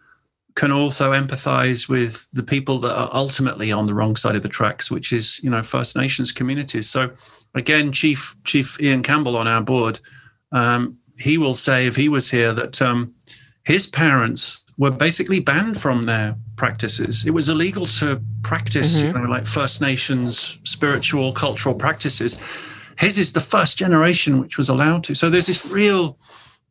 [0.56, 4.48] can also empathize with the people that are ultimately on the wrong side of the
[4.48, 6.88] tracks which is you know first nations communities.
[6.88, 7.12] So
[7.54, 10.00] again, Chief Chief Ian Campbell on our board,
[10.50, 13.14] um, he will say if he was here that um,
[13.64, 17.26] his parents were basically banned from their practices.
[17.26, 19.16] It was illegal to practice, mm-hmm.
[19.16, 22.38] you know, like First Nations spiritual cultural practices.
[22.98, 25.14] His is the first generation which was allowed to.
[25.14, 26.18] So there's this real.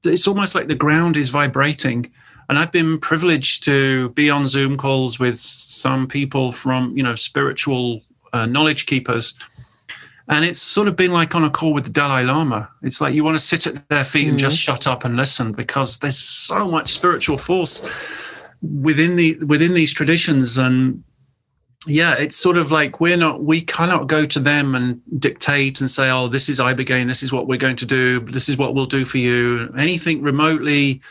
[0.03, 2.11] It's almost like the ground is vibrating.
[2.47, 7.15] And I've been privileged to be on Zoom calls with some people from, you know,
[7.15, 8.01] spiritual
[8.33, 9.33] uh, knowledge keepers
[10.27, 12.69] and it's sort of been like on a call with the Dalai Lama.
[12.81, 14.29] It's like you want to sit at their feet mm-hmm.
[14.31, 14.73] and just mm-hmm.
[14.73, 17.87] shut up and listen because there's so much spiritual force
[18.61, 21.03] within the within these traditions and
[21.87, 25.89] yeah, it's sort of like we're not, we cannot go to them and dictate and
[25.89, 28.73] say, oh, this is Ibogaine, this is what we're going to do, this is what
[28.73, 29.71] we'll do for you.
[29.77, 31.01] Anything remotely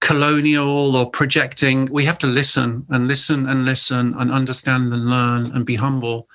[0.00, 5.52] colonial or projecting, we have to listen and listen and listen and understand and learn
[5.52, 6.26] and be humble.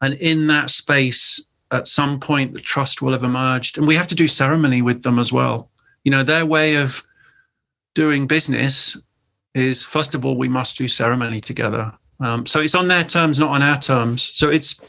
[0.00, 3.78] And in that space, at some point, the trust will have emerged.
[3.78, 5.70] And we have to do ceremony with them as well.
[6.04, 7.02] You know, their way of
[7.94, 9.00] doing business
[9.54, 11.92] is, first of all, we must do ceremony together.
[12.20, 14.22] Um, so it's on their terms, not on our terms.
[14.22, 14.80] So it's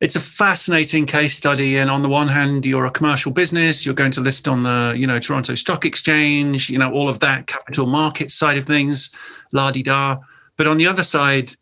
[0.00, 1.78] it's a fascinating case study.
[1.78, 4.94] And on the one hand, you're a commercial business, you're going to list on the,
[4.94, 9.10] you know, Toronto Stock Exchange, you know, all of that capital market side of things,
[9.52, 10.18] la di da.
[10.58, 11.52] But on the other side,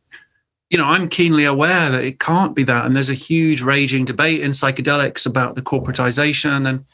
[0.74, 2.84] you know, I'm keenly aware that it can't be that.
[2.84, 6.68] And there's a huge raging debate in psychedelics about the corporatization.
[6.68, 6.84] And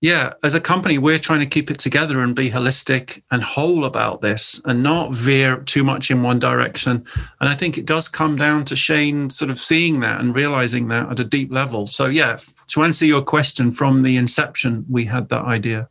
[0.00, 3.84] yeah, as a company, we're trying to keep it together and be holistic and whole
[3.84, 7.04] about this and not veer too much in one direction.
[7.40, 10.88] And I think it does come down to Shayne sort of seeing that and realizing
[10.88, 11.86] that at a deep level.
[11.86, 15.88] So, yeah, to answer your question from the inception, we had that idea.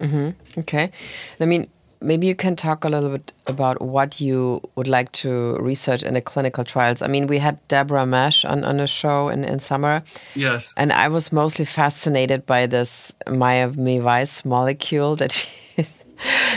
[0.00, 0.60] Mm-hmm.
[0.60, 0.90] Okay.
[1.38, 1.68] I mean,
[2.00, 6.14] maybe you can talk a little bit about what you would like to research in
[6.14, 7.02] the clinical trials.
[7.02, 10.02] I mean, we had Deborah Mash on, on a show in, in summer.
[10.34, 10.74] Yes.
[10.76, 15.32] And I was mostly fascinated by this Miami Vice molecule that
[15.76, 15.84] she,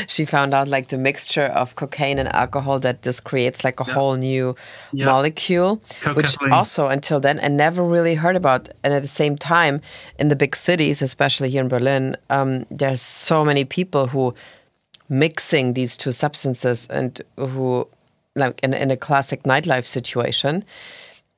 [0.08, 3.86] she found out, like the mixture of cocaine and alcohol, that this creates like a
[3.86, 3.94] yeah.
[3.94, 4.56] whole new
[4.94, 5.06] yeah.
[5.06, 5.82] molecule,
[6.14, 8.70] which also until then I never really heard about.
[8.84, 9.82] And at the same time,
[10.20, 14.34] in the big cities, especially here in Berlin, um, there's so many people who
[15.10, 17.88] mixing these two substances and who
[18.36, 20.64] like in, in a classic nightlife situation.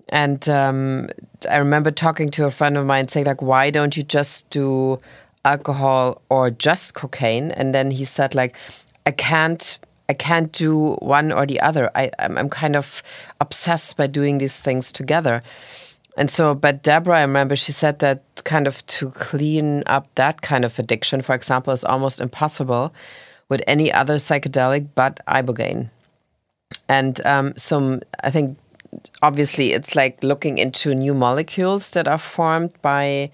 [0.09, 1.09] And um,
[1.49, 4.99] i remember talking to a friend of mine saying like why don't you just do
[5.43, 7.51] alcohol or just cocaine?
[7.51, 8.55] And then he said like
[9.05, 11.89] i can't i can't do one or the other.
[11.95, 13.01] I i'm, I'm kind of
[13.41, 15.41] obsessed by doing these things together.
[16.17, 20.41] And so but deborah i remember she said that kind of to clean up that
[20.41, 22.93] kind of addiction for example is almost impossible
[23.49, 25.89] with any other psychedelic but ibogaine.
[26.89, 28.57] And um, some, I think,
[29.21, 33.31] obviously, it's like looking into new molecules that are formed by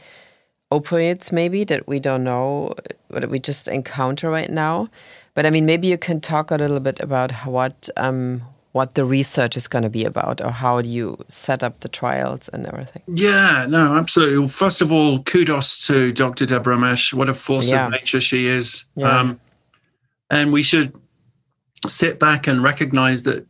[0.71, 2.73] opioids, maybe that we don't know,
[3.09, 4.89] that we just encounter right now.
[5.33, 8.41] But I mean, maybe you can talk a little bit about what um,
[8.73, 11.89] what the research is going to be about, or how do you set up the
[11.89, 13.01] trials and everything?
[13.07, 14.39] Yeah, no, absolutely.
[14.39, 16.45] Well, first of all, kudos to Dr.
[16.45, 17.13] Deborah Mash.
[17.13, 17.85] What a force yeah.
[17.85, 18.85] of nature she is.
[18.95, 19.19] Yeah.
[19.19, 19.39] Um,
[20.31, 20.95] and we should
[21.85, 23.45] sit back and recognize that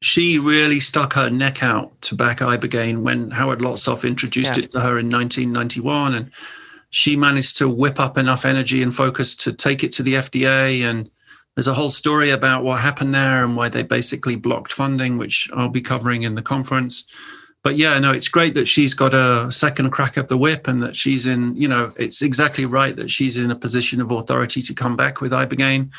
[0.00, 4.64] she really stuck her neck out to back ibogaine when Howard Lotsof introduced yeah.
[4.64, 6.30] it to her in 1991, and
[6.90, 10.80] she managed to whip up enough energy and focus to take it to the FDA.
[10.80, 11.10] And
[11.54, 15.50] there's a whole story about what happened there and why they basically blocked funding, which
[15.54, 17.06] I'll be covering in the conference.
[17.66, 20.80] But yeah, no, it's great that she's got a second crack of the whip and
[20.84, 24.62] that she's in, you know, it's exactly right that she's in a position of authority
[24.62, 25.90] to come back with ibogaine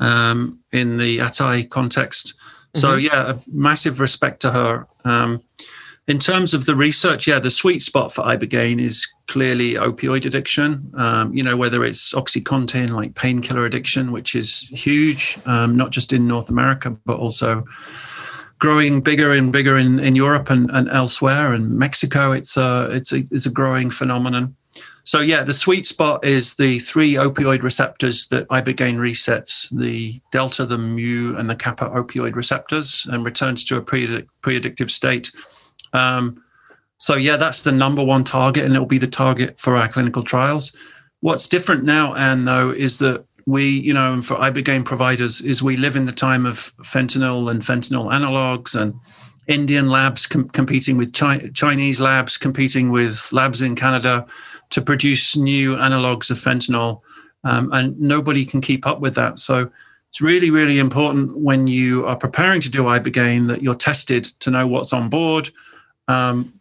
[0.00, 2.34] um, in the Atai context.
[2.74, 3.06] So mm-hmm.
[3.06, 4.88] yeah, massive respect to her.
[5.04, 5.40] Um,
[6.08, 10.92] in terms of the research, yeah, the sweet spot for ibogaine is clearly opioid addiction.
[10.96, 16.12] Um, you know, whether it's OxyContin, like painkiller addiction, which is huge, um, not just
[16.12, 17.62] in North America, but also
[18.58, 21.52] growing bigger and bigger in, in Europe and, and elsewhere.
[21.52, 24.56] And Mexico, it's a, it's a, it's a growing phenomenon.
[25.06, 30.64] So yeah, the sweet spot is the three opioid receptors that ibogaine resets: the delta,
[30.64, 35.30] the mu, and the kappa opioid receptors, and returns to a pre addictive state.
[35.92, 36.42] Um,
[36.96, 39.88] so yeah, that's the number one target, and it will be the target for our
[39.88, 40.74] clinical trials.
[41.20, 45.76] What's different now, Anne, though, is that we, you know, for ibogaine providers, is we
[45.76, 48.94] live in the time of fentanyl and fentanyl analogs and
[49.46, 54.26] Indian labs com- competing with Chi- Chinese labs, competing with labs in Canada
[54.70, 57.02] to produce new analogs of fentanyl,
[57.44, 59.38] um, and nobody can keep up with that.
[59.38, 59.70] So
[60.08, 64.50] it's really, really important when you are preparing to do ibogaine that you're tested to
[64.50, 65.50] know what's on board.
[66.08, 66.53] Um,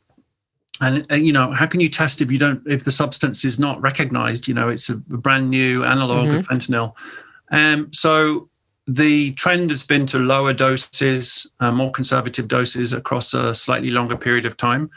[0.81, 3.59] and, uh, you know, how can you test if you don't if the substance is
[3.59, 4.47] not recognized?
[4.47, 6.37] You know, it's a brand new analog mm-hmm.
[6.37, 6.95] of fentanyl.
[7.51, 8.49] Um, so
[8.87, 14.17] the trend has been to lower doses, uh, more conservative doses across a slightly longer
[14.17, 14.89] period of time.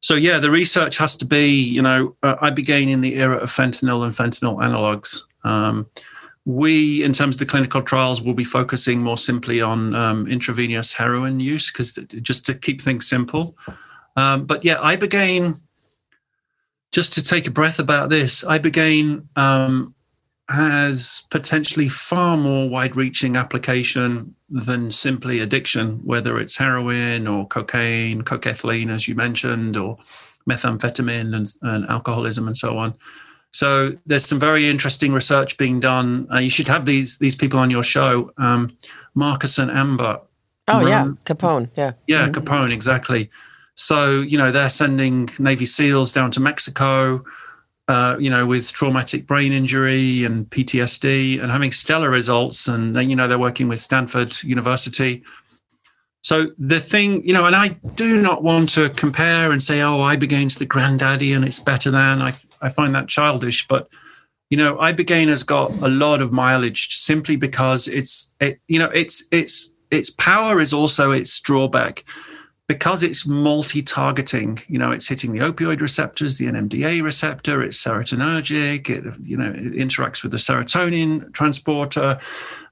[0.00, 3.50] So yeah, the research has to be, you know, uh, began in the era of
[3.50, 5.20] fentanyl and fentanyl analogs.
[5.44, 5.86] Um,
[6.46, 10.94] we, in terms of the clinical trials, will be focusing more simply on um, intravenous
[10.94, 13.56] heroin use because just to keep things simple.
[14.16, 15.60] Um, but yeah, ibogaine.
[16.92, 19.94] Just to take a breath about this, ibogaine um,
[20.48, 28.90] has potentially far more wide-reaching application than simply addiction, whether it's heroin or cocaine, cocaine,
[28.90, 29.96] as you mentioned, or
[30.48, 32.94] methamphetamine and, and, alcoholism and so on.
[33.52, 36.26] So there's some very interesting research being done.
[36.32, 38.76] Uh, you should have these these people on your show, um,
[39.14, 40.20] Marcus and Amber.
[40.68, 41.68] Oh yeah, Capone.
[41.76, 41.92] Yeah.
[42.06, 42.32] Yeah, mm-hmm.
[42.32, 43.30] Capone exactly.
[43.74, 47.24] So you know they're sending Navy SEALs down to Mexico
[47.90, 52.68] uh, you know, with traumatic brain injury and PTSD and having stellar results.
[52.68, 55.24] And then, you know, they're working with Stanford University.
[56.22, 59.98] So the thing, you know, and I do not want to compare and say, oh,
[59.98, 62.22] Ibogaine's the granddaddy and it's better than.
[62.22, 63.66] I, I find that childish.
[63.66, 63.88] But,
[64.50, 68.90] you know, Ibogaine has got a lot of mileage simply because it's, it, you know,
[68.94, 72.04] it's, it's, its power is also its drawback
[72.70, 78.88] because it's multi-targeting you know it's hitting the opioid receptors the nmda receptor it's serotonergic
[78.88, 82.16] it you know it interacts with the serotonin transporter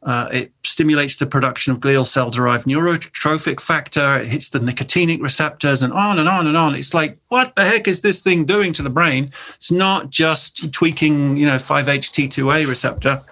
[0.04, 5.20] uh, it stimulates the production of glial cell derived neurotrophic factor it hits the nicotinic
[5.20, 6.74] receptors and on and on and on.
[6.74, 9.30] It's like what the heck is this thing doing to the brain?
[9.54, 13.22] It's not just tweaking you know 5ht2a receptor.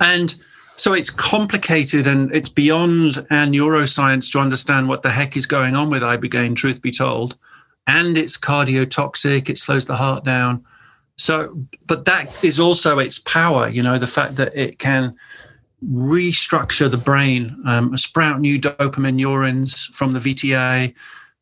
[0.00, 0.34] And
[0.80, 5.76] so it's complicated and it's beyond our neuroscience to understand what the heck is going
[5.76, 7.36] on with ibogaine, truth be told.
[7.86, 10.64] And it's cardiotoxic, it slows the heart down.
[11.18, 15.14] So, but that is also its power, you know, the fact that it can
[15.84, 20.94] restructure the brain, um, sprout new dopamine neurons from the VTA,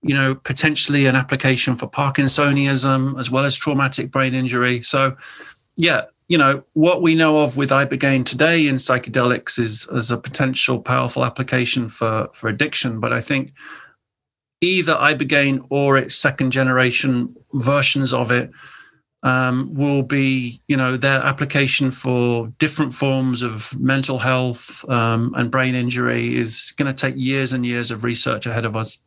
[0.03, 4.83] you know, potentially an application for Parkinsonism as well as traumatic brain injury.
[4.83, 5.17] So,
[5.77, 10.19] yeah, you know, what we know of with ibogaine today in psychedelics is as a
[10.19, 13.01] potential powerful application for, for addiction.
[13.01, 13.53] But I think
[14.61, 18.51] either ibogaine or its second generation versions of it
[19.23, 25.51] um, will be, you know, their application for different forms of mental health um, and
[25.51, 28.99] brain injury is going to take years and years of research ahead of us.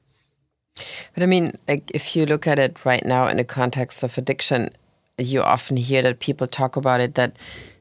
[1.13, 4.17] But I mean, like, if you look at it right now in the context of
[4.17, 4.71] addiction,
[5.25, 7.35] you often hear that people talk about it that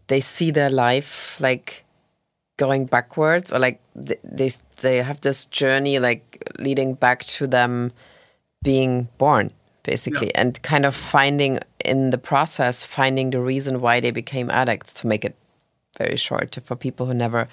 [0.08, 1.84] they see their life like
[2.56, 7.92] going backwards or like they they have this journey like leading back to them
[8.62, 9.50] being born
[9.82, 10.42] basically yeah.
[10.42, 15.06] and kind of finding in the process finding the reason why they became addicts to
[15.06, 15.34] make it
[16.00, 17.48] very short for people who never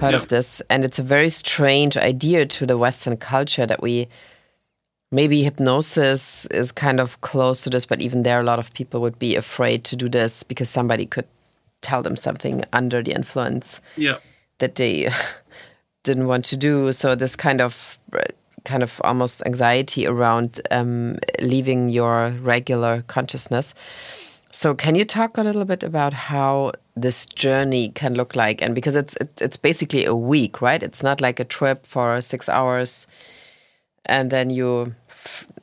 [0.00, 0.16] heard yeah.
[0.16, 0.62] of this.
[0.70, 4.08] And it's a very strange idea to the Western culture that we
[5.10, 9.00] maybe hypnosis is kind of close to this, but even there, a lot of people
[9.00, 11.26] would be afraid to do this because somebody could
[11.80, 14.18] tell them something under the influence yeah.
[14.58, 15.10] that they
[16.02, 16.92] didn't want to do.
[16.92, 17.98] So this kind of
[18.64, 23.74] kind of almost anxiety around um, leaving your regular consciousness.
[24.52, 28.60] So can you talk a little bit about how this journey can look like?
[28.60, 30.82] And because it's it's basically a week, right?
[30.82, 33.06] It's not like a trip for six hours,
[34.06, 34.94] and then you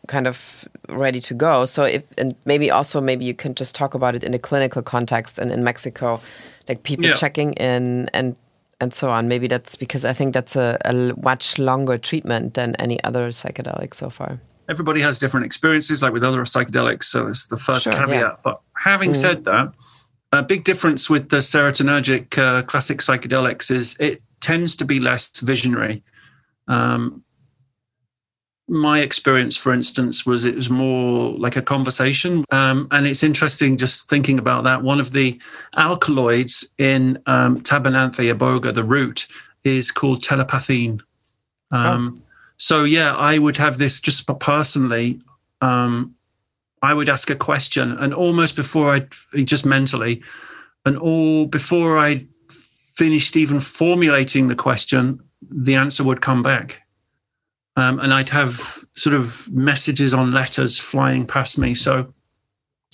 [0.07, 1.65] kind of ready to go.
[1.65, 4.81] So if and maybe also maybe you can just talk about it in a clinical
[4.81, 6.19] context and in Mexico,
[6.67, 7.13] like people yeah.
[7.13, 8.35] checking in and
[8.79, 9.27] and so on.
[9.27, 13.93] Maybe that's because I think that's a, a much longer treatment than any other psychedelic
[13.93, 14.39] so far.
[14.69, 17.03] Everybody has different experiences, like with other psychedelics.
[17.03, 18.21] So it's the first sure, caveat.
[18.21, 18.35] Yeah.
[18.43, 19.15] But having mm.
[19.15, 19.73] said that,
[20.31, 25.39] a big difference with the serotonergic uh, classic psychedelics is it tends to be less
[25.39, 26.03] visionary.
[26.67, 27.23] Um,
[28.67, 32.43] my experience, for instance, was it was more like a conversation.
[32.51, 34.83] Um, and it's interesting just thinking about that.
[34.83, 35.39] One of the
[35.75, 39.27] alkaloids in um, Tabernanthe iboga, the root,
[39.63, 41.01] is called telepathine.
[41.71, 42.23] Um, oh.
[42.57, 45.19] So, yeah, I would have this just personally.
[45.61, 46.15] Um,
[46.81, 49.07] I would ask a question, and almost before I
[49.43, 50.21] just mentally,
[50.85, 52.27] and all before I
[52.95, 56.86] finished even formulating the question, the answer would come back.
[57.77, 58.53] Um, and I'd have
[58.95, 61.75] sort of messages on letters flying past me.
[61.75, 62.11] So,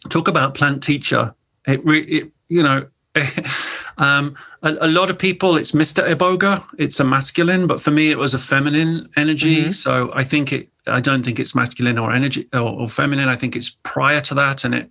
[0.09, 1.33] talk about plant teacher.
[1.65, 2.87] It, re, it you know,
[3.97, 6.05] um, a, a, lot of people it's Mr.
[6.13, 6.65] Iboga.
[6.77, 9.55] It's a masculine, but for me it was a feminine energy.
[9.55, 9.71] Mm-hmm.
[9.71, 10.69] So I think it.
[10.85, 13.29] I don't think it's masculine or energy or, or feminine.
[13.29, 14.89] I think it's prior to that, and it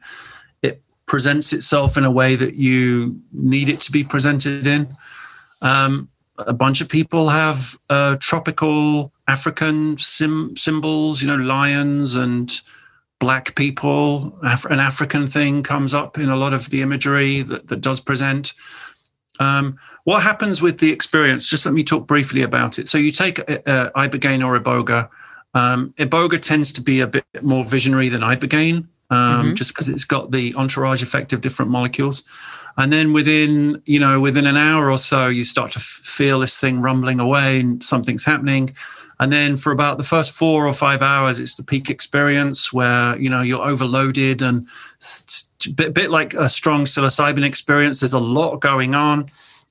[0.62, 4.88] it presents itself in a way that you need it to be presented in.
[5.60, 12.52] Um, a bunch of people have uh, tropical African sim- symbols, you know, lions and
[13.18, 14.38] black people.
[14.42, 18.00] Af- an African thing comes up in a lot of the imagery that, that does
[18.00, 18.52] present.
[19.40, 21.48] Um, what happens with the experience?
[21.48, 22.88] Just let me talk briefly about it.
[22.88, 25.08] So you take uh, uh, ibogaine or iboga.
[25.54, 29.54] Um, iboga tends to be a bit more visionary than ibogaine, um, mm-hmm.
[29.54, 32.24] just because it's got the entourage effect of different molecules
[32.76, 36.40] and then within you know within an hour or so you start to f- feel
[36.40, 38.70] this thing rumbling away and something's happening
[39.22, 43.16] and then for about the first four or five hours it's the peak experience where
[43.18, 44.66] you know you're overloaded and
[45.66, 48.00] a bit, like a strong psilocybin experience.
[48.00, 49.26] There's a lot going on.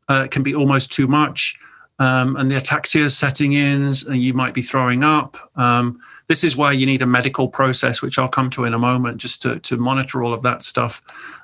[0.10, 1.58] Uh, it can be almost too much.
[1.99, 5.38] Um, and the ataxia is setting in and you might be throwing up.
[5.56, 8.80] Um, this is why you need a medical process which i'll come to in a
[8.80, 11.02] moment just to, to monitor all of that stuff.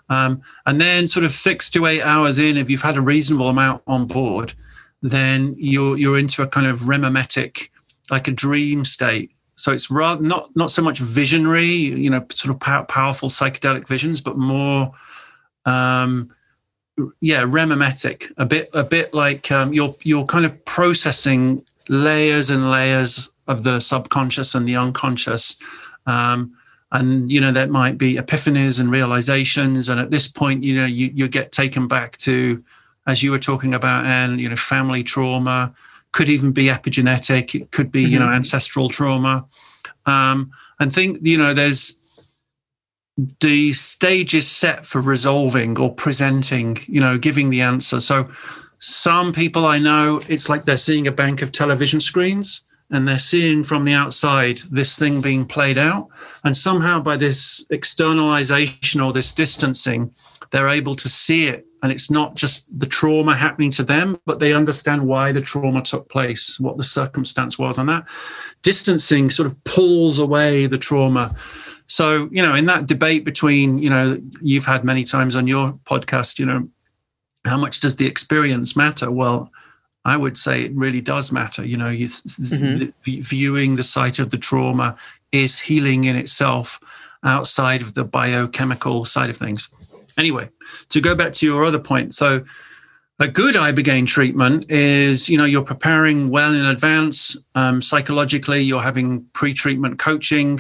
[0.10, 3.50] Um, and then, sort of six to eight hours in, if you've had a reasonable
[3.50, 4.54] amount on board,
[5.02, 7.70] then you're you're into a kind of rememetic,
[8.10, 9.32] like a dream state.
[9.56, 13.88] So it's rather not not so much visionary, you know, sort of pow- powerful psychedelic
[13.88, 14.92] visions, but more,
[15.66, 16.34] um,
[17.20, 18.32] yeah, rememetic.
[18.38, 23.64] A bit a bit like um, you're you're kind of processing layers and layers of
[23.64, 25.58] the subconscious and the unconscious.
[26.06, 26.54] Um,
[26.92, 30.86] and you know that might be epiphanies and realizations and at this point you know
[30.86, 32.64] you, you get taken back to
[33.08, 35.74] as you were talking about and you know family trauma
[36.12, 38.14] could even be epigenetic it could be mm-hmm.
[38.14, 38.36] you know mm-hmm.
[38.36, 39.46] ancestral trauma
[40.06, 42.00] um, and think you know there's
[43.40, 48.30] the stage is set for resolving or presenting you know giving the answer so
[48.80, 53.20] some people i know it's like they're seeing a bank of television screens and they're
[53.20, 56.08] seeing from the outside this thing being played out.
[56.44, 60.12] And somehow, by this externalization or this distancing,
[60.52, 61.67] they're able to see it.
[61.84, 65.82] And it's not just the trauma happening to them, but they understand why the trauma
[65.82, 67.78] took place, what the circumstance was.
[67.78, 68.08] And that
[68.64, 71.36] distancing sort of pulls away the trauma.
[71.86, 75.74] So, you know, in that debate between, you know, you've had many times on your
[75.86, 76.68] podcast, you know,
[77.46, 79.12] how much does the experience matter?
[79.12, 79.52] Well,
[80.04, 81.66] I would say it really does matter.
[81.66, 83.22] You know, you, mm-hmm.
[83.22, 84.98] viewing the site of the trauma
[85.32, 86.80] is healing in itself
[87.24, 89.70] outside of the biochemical side of things.
[90.18, 90.50] Anyway,
[90.90, 92.44] to go back to your other point, so
[93.20, 98.82] a good ibogaine treatment is you know you're preparing well in advance um, psychologically you're
[98.84, 100.60] having pre-treatment coaching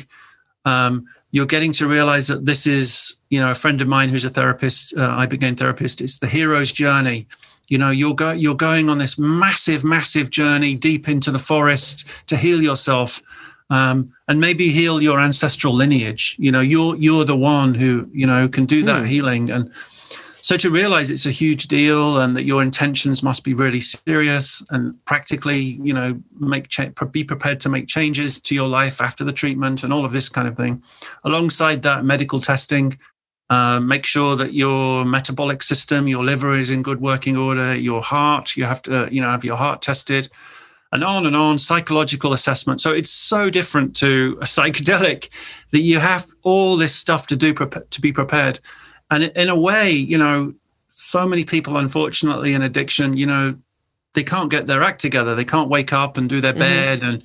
[0.65, 4.25] um, you're getting to realize that this is you know a friend of mine who's
[4.25, 7.27] a therapist uh, ibogaine therapist it's the hero's journey.
[7.69, 12.27] You know you're going you're going on this massive massive journey deep into the forest
[12.27, 13.21] to heal yourself
[13.69, 18.25] um, and maybe heal your ancestral lineage you know you're you're the one who you
[18.25, 19.07] know can do that mm.
[19.07, 19.71] healing and
[20.47, 24.65] so to realize it's a huge deal and that your intentions must be really serious
[24.71, 29.25] and practically, you know, make cha- be prepared to make changes to your life after
[29.25, 30.81] the treatment and all of this kind of thing.
[31.25, 32.97] Alongside that, medical testing,
[33.49, 38.01] uh, make sure that your metabolic system, your liver is in good working order, your
[38.01, 40.29] heart, you have to, you know, have your heart tested
[40.91, 45.29] and on and on psychological assessment so it's so different to a psychedelic
[45.71, 48.59] that you have all this stuff to do to be prepared
[49.09, 50.53] and in a way, you know,
[50.87, 53.57] so many people, unfortunately, in addiction, you know,
[54.13, 55.35] they can't get their act together.
[55.35, 56.59] They can't wake up and do their mm-hmm.
[56.59, 57.03] bed.
[57.03, 57.23] And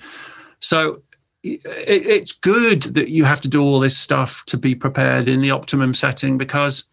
[0.60, 1.02] so
[1.42, 5.50] it's good that you have to do all this stuff to be prepared in the
[5.50, 6.88] optimum setting because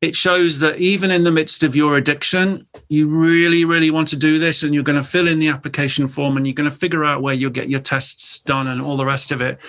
[0.00, 4.16] it shows that even in the midst of your addiction, you really, really want to
[4.16, 6.76] do this and you're going to fill in the application form and you're going to
[6.76, 9.60] figure out where you'll get your tests done and all the rest of it.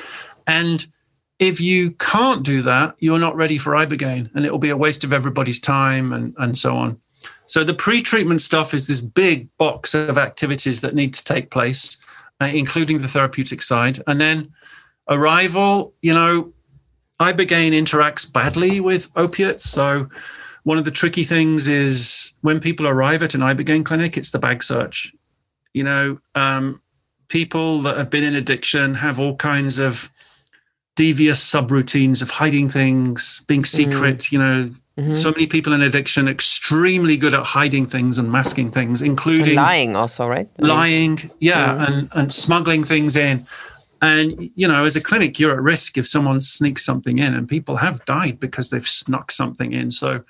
[0.45, 0.85] And
[1.39, 4.77] if you can't do that, you're not ready for ibogaine, and it will be a
[4.77, 6.99] waste of everybody's time and, and so on.
[7.45, 11.97] So the pre-treatment stuff is this big box of activities that need to take place,
[12.41, 14.51] uh, including the therapeutic side, and then
[15.09, 15.93] arrival.
[16.01, 16.53] You know,
[17.19, 20.09] ibogaine interacts badly with opiates, so
[20.63, 24.39] one of the tricky things is when people arrive at an ibogaine clinic, it's the
[24.39, 25.13] bag search.
[25.73, 26.81] You know, um,
[27.27, 30.11] people that have been in addiction have all kinds of
[30.95, 34.31] devious subroutines of hiding things, being secret, mm.
[34.31, 34.69] you know.
[34.97, 35.13] Mm-hmm.
[35.13, 39.55] So many people in addiction extremely good at hiding things and masking things, including and
[39.55, 40.49] lying also, right?
[40.57, 41.87] Lying, yeah, mm.
[41.87, 43.47] and, and smuggling things in.
[44.01, 47.47] And you know, as a clinic, you're at risk if someone sneaks something in, and
[47.47, 49.91] people have died because they've snuck something in.
[49.91, 50.23] So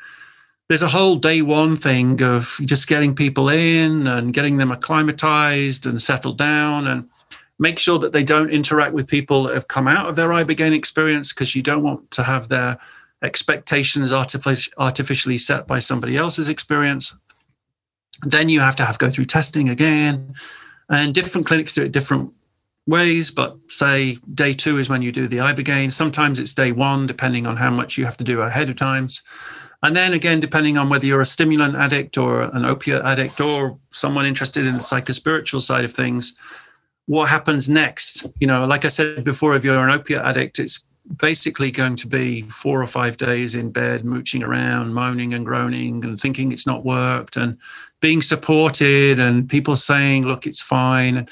[0.69, 5.85] there's a whole day one thing of just getting people in and getting them acclimatized
[5.85, 7.09] and settled down and
[7.57, 10.75] make sure that they don't interact with people that have come out of their ibogaine
[10.75, 12.77] experience because you don't want to have their
[13.21, 17.19] expectations artific- artificially set by somebody else's experience
[18.23, 20.33] then you have to have go through testing again
[20.89, 22.33] and different clinics do it different
[22.89, 27.05] ways but say day two is when you do the ibogaine sometimes it's day one
[27.05, 29.21] depending on how much you have to do ahead of times
[29.83, 33.77] and then again depending on whether you're a stimulant addict or an opiate addict or
[33.89, 36.35] someone interested in the psychospiritual side of things
[37.09, 38.27] what happens next?
[38.39, 40.85] You know, like I said before, if you're an opiate addict, it's
[41.17, 46.03] basically going to be four or five days in bed, mooching around, moaning and groaning
[46.05, 47.57] and thinking it's not worked and
[48.01, 51.27] being supported and people saying, look, it's fine.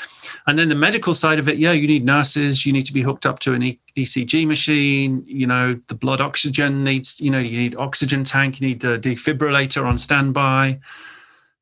[0.48, 3.02] And then the medical side of it, yeah, you need nurses, you need to be
[3.02, 3.62] hooked up to an
[3.96, 8.68] ECG machine, you know, the blood oxygen needs, you know, you need oxygen tank, you
[8.68, 10.80] need a defibrillator on standby.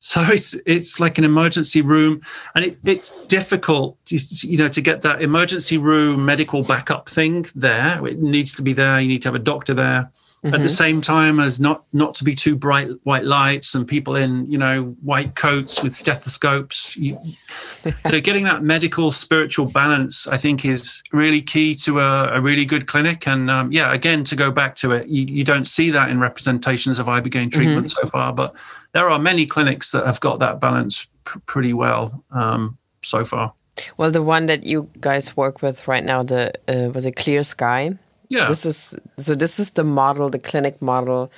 [0.05, 2.21] So it's it's like an emergency room,
[2.53, 3.97] and it, it's difficult,
[4.43, 8.05] you know, to get that emergency room medical backup thing there.
[8.05, 8.99] It needs to be there.
[8.99, 10.11] You need to have a doctor there.
[10.43, 10.53] Mm-hmm.
[10.53, 10.67] At the mm-hmm.
[10.67, 14.59] same time as not not to be too bright white lights and people in you
[14.59, 16.95] know white coats with stethoscopes.
[16.97, 17.17] You,
[18.05, 22.65] so getting that medical spiritual balance, I think, is really key to a, a really
[22.65, 23.27] good clinic.
[23.27, 26.19] And um, yeah, again, to go back to it, you, you don't see that in
[26.19, 28.05] representations of ibogaine treatment mm-hmm.
[28.05, 28.53] so far, but
[28.95, 33.53] there are many clinics that have got that balance pr- pretty well um, so far.
[33.97, 37.43] Well, the one that you guys work with right now, the uh, was a Clear
[37.43, 37.97] Sky.
[38.29, 38.47] Yeah.
[38.47, 39.35] This is so.
[39.35, 41.29] This is the model, the clinic model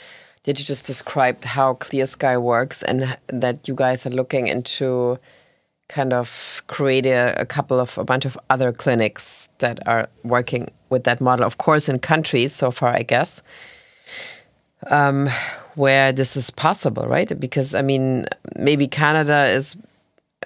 [0.43, 5.17] that you just described how Clear Sky works, and that you guys are looking into
[5.89, 10.69] kind of create a, a, couple of a bunch of other clinics that are working
[10.89, 11.45] with that model.
[11.45, 13.41] Of course, in countries so far, I guess
[14.91, 15.27] um,
[15.77, 17.39] where this is possible, right?
[17.39, 19.77] Because I mean, maybe Canada is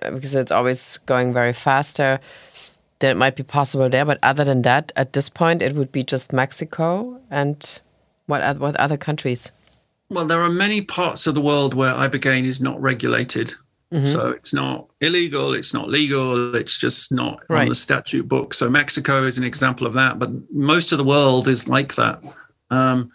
[0.01, 2.19] because it's always going very faster.
[2.99, 5.91] That it might be possible there, but other than that, at this point, it would
[5.91, 7.81] be just Mexico and
[8.27, 9.51] what what other countries?
[10.09, 13.55] Well, there are many parts of the world where ibogaine is not regulated.
[13.91, 14.05] Mm-hmm.
[14.05, 17.63] So it's not illegal, it's not legal, it's just not right.
[17.63, 18.53] on the statute book.
[18.53, 22.23] So Mexico is an example of that, but most of the world is like that.
[22.69, 23.11] Um,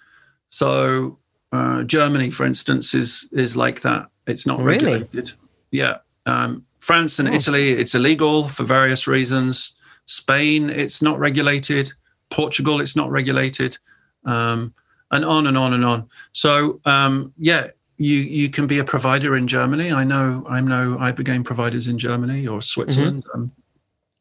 [0.49, 1.19] so
[1.57, 4.09] uh, Germany, for instance, is is like that.
[4.27, 4.93] It's not really?
[4.93, 5.33] regulated.
[5.71, 5.99] Yeah.
[6.27, 7.33] Um, France and oh.
[7.33, 9.77] Italy, it's illegal for various reasons.
[10.05, 11.93] Spain, it's not regulated.
[12.31, 13.79] Portugal, it's not regulated.
[14.25, 14.75] Um,
[15.11, 16.09] and on and on and on.
[16.33, 19.93] So um, yeah, you you can be a provider in Germany.
[19.93, 23.25] I know I know ibogaine providers in Germany or Switzerland.
[23.25, 23.41] Mm-hmm.
[23.41, 23.53] Um,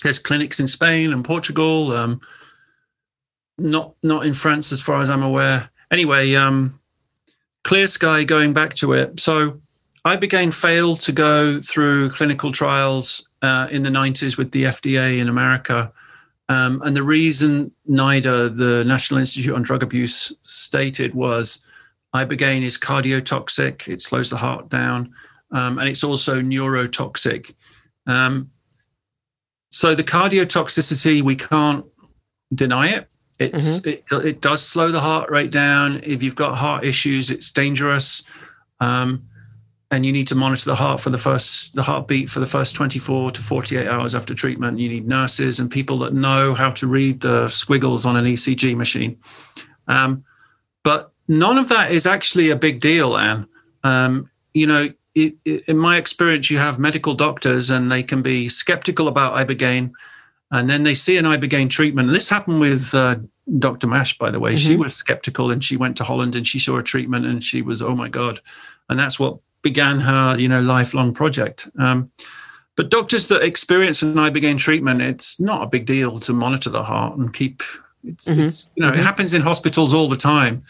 [0.03, 1.91] there's clinics in Spain and Portugal.
[1.91, 2.21] Um,
[3.57, 6.79] not not in France, as far as I'm aware anyway, um,
[7.65, 9.19] Clear Sky, going back to it.
[9.19, 9.59] So
[10.05, 15.27] ibogaine failed to go through clinical trials uh, in the 90s with the FDA in
[15.27, 15.91] America.
[16.47, 21.65] Um, and the reason NIDA, the National Institute on Drug Abuse, stated was
[22.13, 25.11] Ibogaine is cardiotoxic, it slows the heart down,
[25.51, 27.55] um, and it's also neurotoxic.
[28.05, 28.51] Um,
[29.71, 31.83] so the cardiotoxicity, we can't
[32.53, 33.09] deny it.
[33.39, 33.89] It's mm-hmm.
[33.89, 36.01] it, it does slow the heart rate down.
[36.03, 38.23] If you've got heart issues, it's dangerous.
[38.79, 39.27] Um,
[39.91, 42.75] and you need to monitor the heart for the first the heartbeat for the first
[42.75, 46.87] 24 to 48 hours after treatment you need nurses and people that know how to
[46.87, 49.17] read the squiggles on an ecg machine
[49.87, 50.23] um,
[50.83, 53.47] but none of that is actually a big deal anne
[53.83, 58.21] um, you know it, it, in my experience you have medical doctors and they can
[58.21, 59.91] be skeptical about ibogaine
[60.57, 63.15] and then they see an ibogaine treatment this happened with uh,
[63.59, 64.69] dr mash by the way mm-hmm.
[64.69, 67.61] she was skeptical and she went to holland and she saw a treatment and she
[67.61, 68.39] was oh my god
[68.89, 71.67] and that's what began her, you know, lifelong project.
[71.79, 72.11] Um,
[72.75, 76.83] but doctors that experience an ibogaine treatment, it's not a big deal to monitor the
[76.83, 77.63] heart and keep.
[78.03, 78.41] It's, mm-hmm.
[78.41, 78.99] it's you know, mm-hmm.
[78.99, 80.63] it happens in hospitals all the time.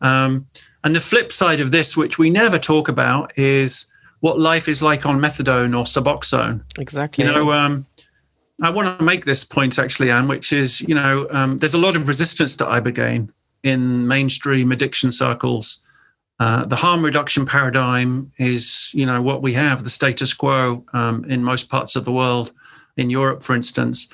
[0.00, 0.46] Um,
[0.82, 3.88] and the flip side of this, which we never talk about, is
[4.18, 6.64] what life is like on methadone or suboxone.
[6.76, 7.24] Exactly.
[7.24, 7.86] You know, um,
[8.62, 11.78] I want to make this point actually, Anne, which is, you know, um, there's a
[11.78, 13.30] lot of resistance to ibogaine
[13.62, 15.82] in mainstream addiction circles.
[16.38, 21.24] Uh, the harm reduction paradigm is, you know, what we have, the status quo um,
[21.26, 22.52] in most parts of the world,
[22.96, 24.08] in Europe, for instance.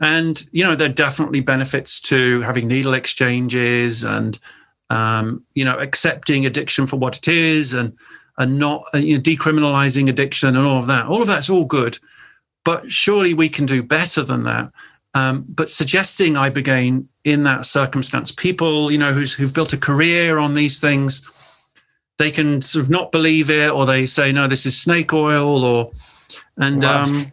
[0.00, 4.38] And, you know, there are definitely benefits to having needle exchanges and,
[4.90, 7.96] um, you know, accepting addiction for what it is and,
[8.36, 11.06] and not, uh, you know, decriminalizing addiction and all of that.
[11.06, 11.98] All of that's all good.
[12.64, 14.72] But surely we can do better than that.
[15.14, 20.38] Um, but suggesting ibogaine in that circumstance, people, you know, who's, who've built a career
[20.38, 21.30] on these things,
[22.18, 25.64] they can sort of not believe it or they say no this is snake oil
[25.64, 25.90] or
[26.56, 27.04] and wow.
[27.04, 27.32] um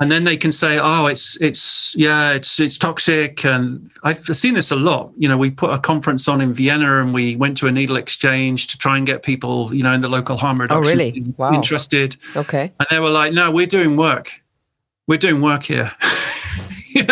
[0.00, 4.54] and then they can say oh it's it's yeah it's it's toxic and i've seen
[4.54, 7.56] this a lot you know we put a conference on in vienna and we went
[7.56, 10.60] to a needle exchange to try and get people you know in the local harm
[10.60, 11.34] reduction oh, really?
[11.36, 11.52] wow.
[11.52, 14.41] interested okay and they were like no we're doing work
[15.06, 15.92] we're doing work here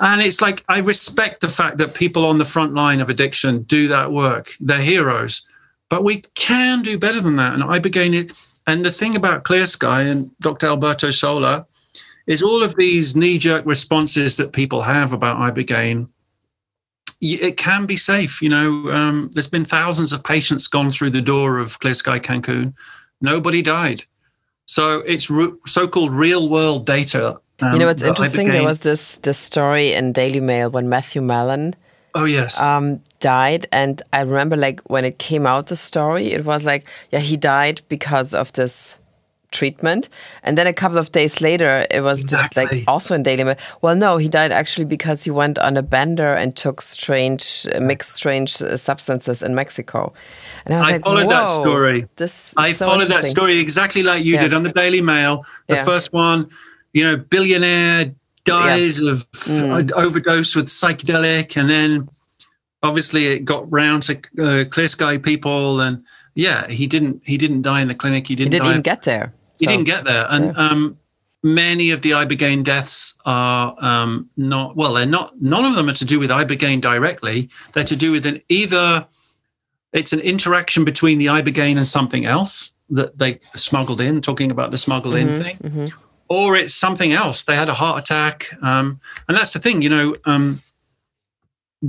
[0.00, 3.62] and it's like i respect the fact that people on the front line of addiction
[3.62, 5.46] do that work they're heroes
[5.88, 7.54] but we can do better than that.
[7.54, 8.32] And I Ibogaine it.
[8.66, 10.66] And the thing about Clear Sky and Dr.
[10.66, 11.66] Alberto Sola
[12.26, 16.08] is all of these knee jerk responses that people have about Ibogaine.
[17.20, 18.42] It can be safe.
[18.42, 22.20] You know, um, there's been thousands of patients gone through the door of Clear Sky
[22.20, 22.74] Cancun.
[23.20, 24.04] Nobody died.
[24.68, 27.40] So it's re- so-called real-world data.
[27.60, 28.46] Um, you know, it's interesting.
[28.46, 31.74] Ibogaine, there was this this story in Daily Mail when Matthew Mellon
[32.14, 32.60] Oh yes.
[32.60, 36.88] Um, died, and I remember like when it came out the story, it was like,
[37.10, 38.98] yeah, he died because of this
[39.50, 40.08] treatment,
[40.42, 42.64] and then a couple of days later, it was exactly.
[42.64, 43.56] just like also in Daily Mail.
[43.82, 48.12] Well, no, he died actually because he went on a bender and took strange, mixed
[48.12, 50.12] strange uh, substances in Mexico.
[50.64, 52.06] And I was I like, followed that story.
[52.16, 54.42] This I so followed that story exactly like you yeah.
[54.42, 55.44] did on the Daily Mail.
[55.66, 55.84] The yeah.
[55.84, 56.48] first one,
[56.92, 58.12] you know, billionaire
[58.44, 59.12] dies yeah.
[59.12, 59.92] of mm.
[59.92, 62.08] overdose with psychedelic, and then
[62.82, 67.62] obviously it got round to uh, Clear Sky people, and yeah, he didn't he didn't
[67.62, 68.26] die in the clinic.
[68.26, 69.32] He didn't, he didn't even get there.
[69.58, 69.70] He so.
[69.70, 70.68] didn't get there, and yeah.
[70.68, 70.98] um,
[71.42, 74.94] many of the ibogaine deaths are um, not well.
[74.94, 75.40] They're not.
[75.40, 77.48] None of them are to do with ibogaine directly.
[77.72, 79.06] They're to do with an either
[79.92, 84.20] it's an interaction between the ibogaine and something else that they smuggled in.
[84.20, 85.56] Talking about the smuggled mm-hmm, in thing.
[85.58, 85.98] Mm-hmm
[86.28, 87.44] or it's something else.
[87.44, 89.82] They had a heart attack, um, and that's the thing.
[89.82, 90.58] You know, um,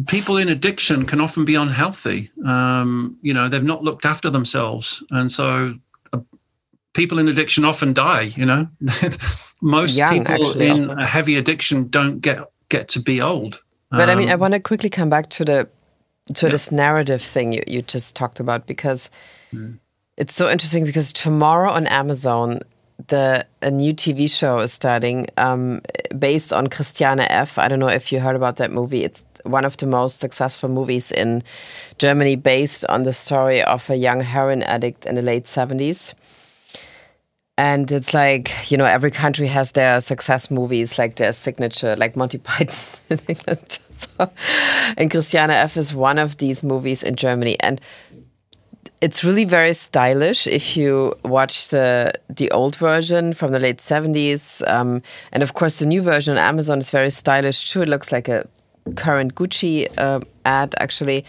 [0.07, 2.31] people in addiction can often be unhealthy.
[2.45, 5.73] Um, you know, they've not looked after themselves, and so
[6.93, 8.31] people in addiction often die.
[8.35, 8.67] You know,
[9.61, 10.95] most Young, people actually, in also.
[10.95, 13.61] a heavy addiction don't get get to be old.
[13.91, 15.69] But I mean, I um, want to quickly come back to the
[16.35, 16.51] to yeah.
[16.51, 19.09] this narrative thing you, you just talked about because.
[19.53, 19.79] Mm.
[20.17, 22.59] It's so interesting because tomorrow on Amazon
[23.07, 25.81] the a new TV show is starting um,
[26.17, 27.57] based on Christiane F.
[27.57, 29.03] I don't know if you heard about that movie.
[29.03, 31.43] It's one of the most successful movies in
[31.97, 36.13] Germany, based on the story of a young heroin addict in the late seventies.
[37.59, 42.15] And it's like you know, every country has their success movies, like their signature, like
[42.15, 43.79] Monty Python in England.
[43.91, 44.31] so,
[44.95, 45.75] and Christiane F.
[45.75, 47.81] is one of these movies in Germany, and
[49.01, 54.65] it's really very stylish if you watch the the old version from the late 70s
[54.69, 55.01] um,
[55.31, 58.27] and of course the new version on amazon is very stylish too it looks like
[58.27, 58.45] a
[58.95, 61.23] current gucci uh, ad actually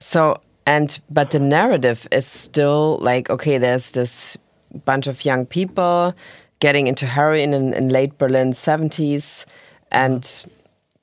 [0.00, 4.36] so and but the narrative is still like okay there's this
[4.84, 6.14] bunch of young people
[6.60, 9.44] getting into heroin in, in late berlin 70s
[9.90, 10.46] and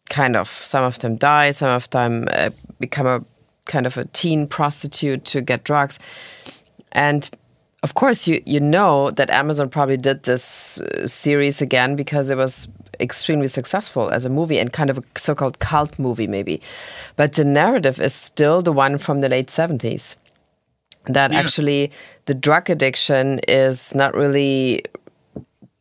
[0.09, 2.49] kind of some of them die some of them uh,
[2.80, 3.24] become a
[3.70, 5.99] kind of a teen prostitute to get drugs.
[6.91, 7.30] And
[7.84, 12.36] of course, you you know that Amazon probably did this uh, series again because it
[12.36, 12.67] was
[12.99, 16.61] extremely successful as a movie and kind of a so-called cult movie, maybe.
[17.15, 20.17] But the narrative is still the one from the late seventies.
[21.06, 21.39] That yeah.
[21.39, 21.91] actually
[22.26, 24.84] the drug addiction is not really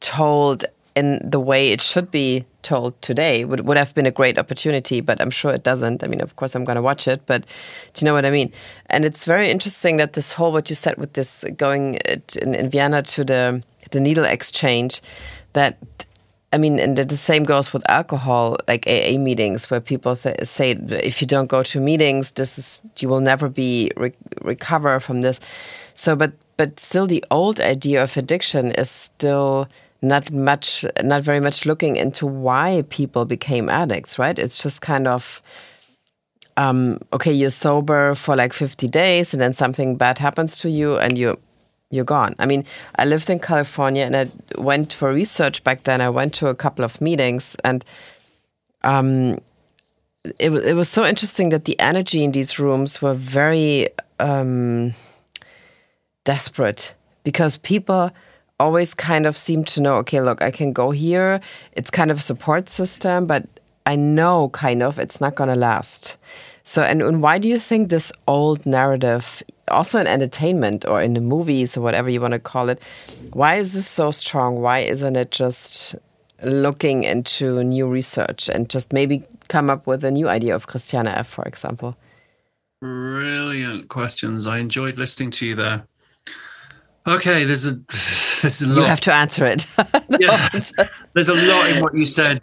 [0.01, 0.65] told
[0.99, 5.01] in the way it should be told today would, would have been a great opportunity,
[5.01, 6.03] but I'm sure it doesn't.
[6.03, 7.47] I mean, of course, I'm going to watch it, but
[7.95, 8.53] do you know what I mean?
[8.87, 12.55] And it's very interesting that this whole, what you said with this going uh, in,
[12.55, 13.63] in Vienna to the,
[13.93, 15.01] the needle exchange,
[15.53, 15.79] that
[16.53, 21.21] I mean, and the same goes with alcohol, like AA meetings, where people say if
[21.21, 25.41] you don't go to meetings, this is you will never be re recover from this.
[25.95, 29.69] So, but but still, the old idea of addiction is still
[30.01, 34.39] not much, not very much looking into why people became addicts, right?
[34.39, 35.43] It's just kind of,
[36.57, 40.97] um, okay, you're sober for like 50 days and then something bad happens to you
[40.99, 41.39] and you
[41.91, 42.35] you're gone.
[42.39, 42.65] I mean,
[42.97, 44.29] I lived in California and I
[44.61, 46.01] went for research back then.
[46.01, 47.85] I went to a couple of meetings and
[48.83, 49.39] um,
[50.39, 54.95] it, it was so interesting that the energy in these rooms were very um,
[56.25, 58.11] desperate because people
[58.61, 61.41] always kind of seem to know okay, look, I can go here.
[61.73, 63.47] It's kind of a support system, but
[63.87, 66.17] I know kind of it's not going to last.
[66.69, 71.15] So, and, and why do you think this old narrative, also in entertainment or in
[71.15, 72.83] the movies or whatever you want to call it,
[73.33, 74.61] why is this so strong?
[74.61, 75.97] Why isn't it just
[76.43, 81.09] looking into new research and just maybe come up with a new idea of Christiana
[81.17, 81.97] F., for example?
[82.83, 84.47] Brilliant questions.
[84.47, 85.87] I enjoyed listening to you there.
[87.07, 87.73] Okay, there's a
[88.43, 88.83] there's a lot.
[88.83, 89.67] You have to answer it.
[90.21, 90.49] yeah,
[91.15, 92.43] there's a lot in what you said.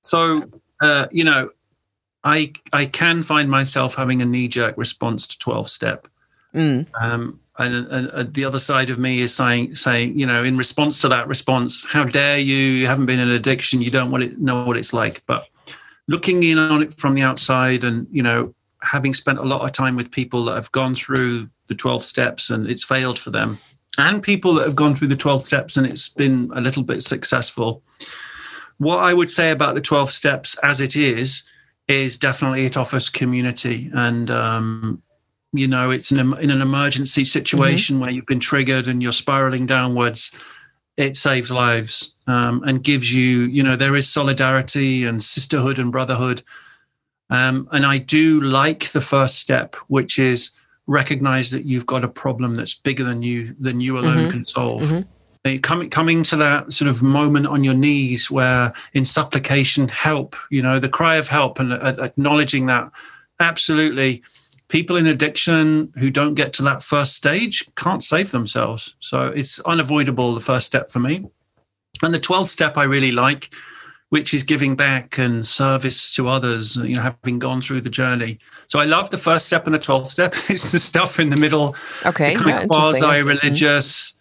[0.00, 0.50] So,
[0.82, 1.50] uh, you know,
[2.24, 6.08] I I can find myself having a knee jerk response to twelve step.
[6.54, 6.86] Mm.
[7.00, 10.56] Um, and, and, and, the other side of me is saying saying you know in
[10.56, 14.24] response to that response how dare you you haven't been in addiction you don't want
[14.24, 15.46] it know what it's like but
[16.08, 18.52] looking in on it from the outside and you know
[18.82, 22.50] having spent a lot of time with people that have gone through the 12 steps
[22.50, 23.56] and it's failed for them
[23.98, 27.02] and people that have gone through the 12 steps and it's been a little bit
[27.02, 27.82] successful.
[28.78, 31.44] What I would say about the 12 steps as it is,
[31.88, 33.90] is definitely it offers community.
[33.92, 35.02] And, um,
[35.52, 38.02] you know, it's in, a, in an emergency situation mm-hmm.
[38.02, 40.34] where you've been triggered and you're spiraling downwards.
[40.96, 45.92] It saves lives um, and gives you, you know, there is solidarity and sisterhood and
[45.92, 46.42] brotherhood.
[47.30, 50.52] Um, and I do like the first step, which is
[50.86, 54.28] recognize that you've got a problem that's bigger than you than you alone mm-hmm.
[54.28, 54.82] can solve.
[54.82, 55.08] Mm-hmm.
[55.60, 60.62] Coming coming to that sort of moment on your knees where in supplication help, you
[60.62, 62.90] know, the cry of help and uh, acknowledging that
[63.40, 64.22] absolutely
[64.68, 68.96] people in addiction who don't get to that first stage can't save themselves.
[69.00, 71.26] So it's unavoidable the first step for me.
[72.02, 73.50] And the 12th step I really like
[74.14, 78.38] which is giving back and service to others, you know, having gone through the journey.
[78.68, 80.32] So I love the first step and the 12th step.
[80.48, 81.74] it's the stuff in the middle.
[82.06, 82.36] Okay.
[82.36, 84.14] Kind of quasi religious.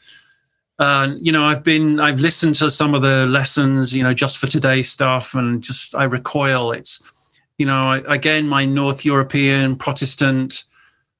[0.80, 4.38] Uh, you know, I've been, I've listened to some of the lessons, you know, just
[4.38, 6.72] for today stuff and just, I recoil.
[6.72, 7.12] It's,
[7.58, 10.64] you know, I, again, my North European Protestant,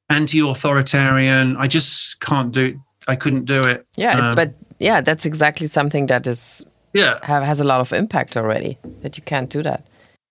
[0.10, 3.86] anti authoritarian, I just can't do I couldn't do it.
[3.98, 4.30] Yeah.
[4.30, 8.38] Um, but yeah, that's exactly something that is yeah have, has a lot of impact
[8.38, 9.86] already that you can't do that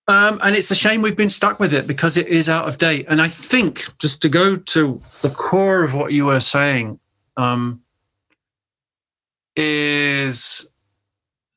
[0.07, 2.77] um, and it's a shame we've been stuck with it because it is out of
[2.77, 6.99] date and i think just to go to the core of what you were saying
[7.37, 7.81] um,
[9.55, 10.71] is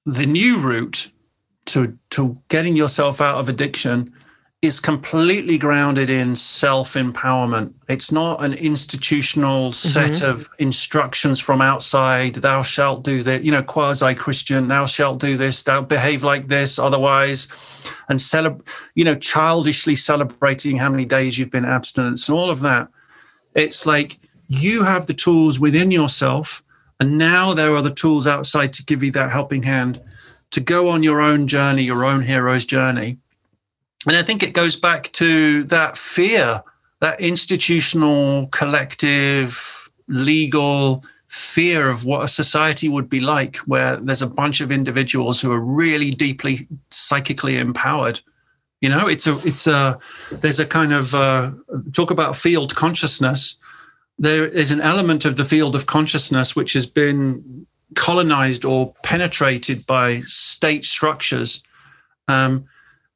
[0.05, 1.11] the new route
[1.67, 4.13] to to getting yourself out of addiction
[4.63, 7.75] is completely grounded in self empowerment.
[7.89, 10.31] It's not an institutional set mm-hmm.
[10.31, 12.37] of instructions from outside.
[12.37, 16.49] Thou shalt do that, you know, quasi Christian, thou shalt do this, thou behave like
[16.49, 17.49] this, otherwise,
[18.09, 22.61] and celebrate, you know, childishly celebrating how many days you've been abstinent and all of
[22.61, 22.89] that.
[23.55, 24.19] It's like
[24.49, 26.63] you have the tools within yourself,
[26.99, 30.01] and now there are the tools outside to give you that helping hand
[30.51, 33.19] to go on your own journey, your own hero's journey
[34.07, 36.63] and I think it goes back to that fear,
[37.01, 44.29] that institutional, collective, legal fear of what a society would be like, where there's a
[44.29, 48.21] bunch of individuals who are really deeply psychically empowered.
[48.81, 49.99] You know, it's a, it's a,
[50.31, 51.51] there's a kind of uh,
[51.93, 53.59] talk about field consciousness.
[54.19, 59.87] There is an element of the field of consciousness which has been colonized or penetrated
[59.87, 61.63] by state structures.
[62.29, 62.67] Um,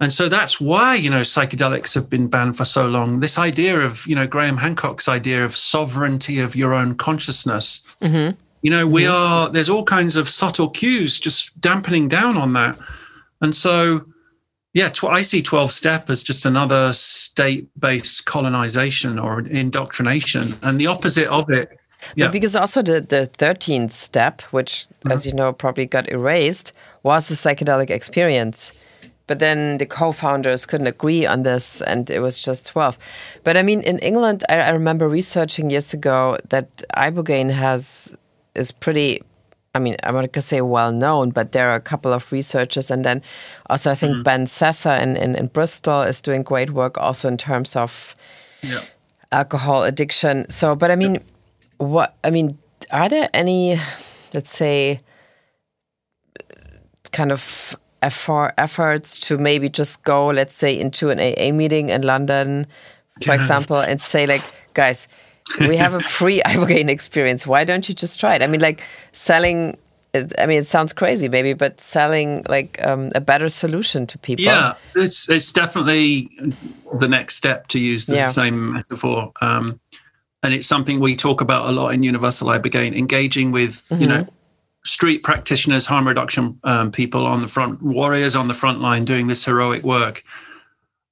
[0.01, 3.21] and so that's why you know psychedelics have been banned for so long.
[3.21, 7.85] This idea of you know Graham Hancock's idea of sovereignty of your own consciousness.
[8.01, 8.39] Mm-hmm.
[8.63, 9.13] You know, we mm-hmm.
[9.13, 12.79] are there's all kinds of subtle cues just dampening down on that,
[13.43, 14.07] and so
[14.73, 20.55] yeah, tw- I see 12 step as just another state based colonization or indoctrination.
[20.63, 21.77] And the opposite of it.
[22.15, 22.27] Yeah.
[22.27, 25.13] But because also the, the 13th step, which, mm-hmm.
[25.13, 28.73] as you know, probably got erased, was a psychedelic experience.
[29.27, 32.99] But then the co founders couldn't agree on this, and it was just 12.
[33.45, 38.17] But I mean, in England, I, I remember researching years ago that Ibogaine has
[38.57, 39.23] is pretty
[39.75, 42.91] I mean, I'm not gonna say well known, but there are a couple of researchers,
[42.91, 43.23] and then
[43.69, 44.25] also I think mm.
[44.25, 48.17] Ben Sessa in, in, in, Bristol is doing great work also in terms of
[48.63, 48.83] yeah.
[49.31, 50.51] alcohol addiction.
[50.51, 51.21] So, but I mean, yeah.
[51.79, 52.59] what I mean,
[52.91, 53.79] are there any,
[54.35, 55.01] let's say,
[57.13, 62.03] kind of effort, efforts to maybe just go, let's say, into an AA meeting in
[62.03, 62.67] London,
[63.23, 63.41] for yeah.
[63.41, 64.45] example, and say like,
[64.75, 65.07] guys
[65.61, 67.47] we have a free ibogaine experience.
[67.47, 68.43] Why don't you just try it?
[68.43, 69.77] I mean, like selling.
[70.13, 74.45] I mean, it sounds crazy, maybe, but selling like um, a better solution to people.
[74.45, 76.29] Yeah, it's it's definitely
[76.99, 78.27] the next step to use the yeah.
[78.27, 79.33] same metaphor.
[79.41, 79.79] Um,
[80.43, 84.03] and it's something we talk about a lot in Universal Ibogaine, engaging with mm-hmm.
[84.03, 84.27] you know
[84.85, 89.27] street practitioners, harm reduction um, people on the front, warriors on the front line doing
[89.27, 90.25] this heroic work,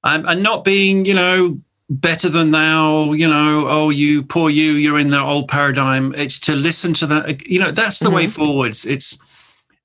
[0.03, 1.59] um, and not being you know
[1.89, 6.13] better than thou, you know, oh, you poor you, you're in the old paradigm.
[6.15, 8.15] It's to listen to that, you know, that's the mm-hmm.
[8.15, 8.85] way forwards.
[8.85, 9.17] It's,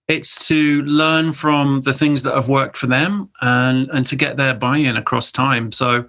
[0.07, 4.37] it's to learn from the things that have worked for them and, and to get
[4.37, 5.73] their buy-in across time.
[5.73, 6.05] So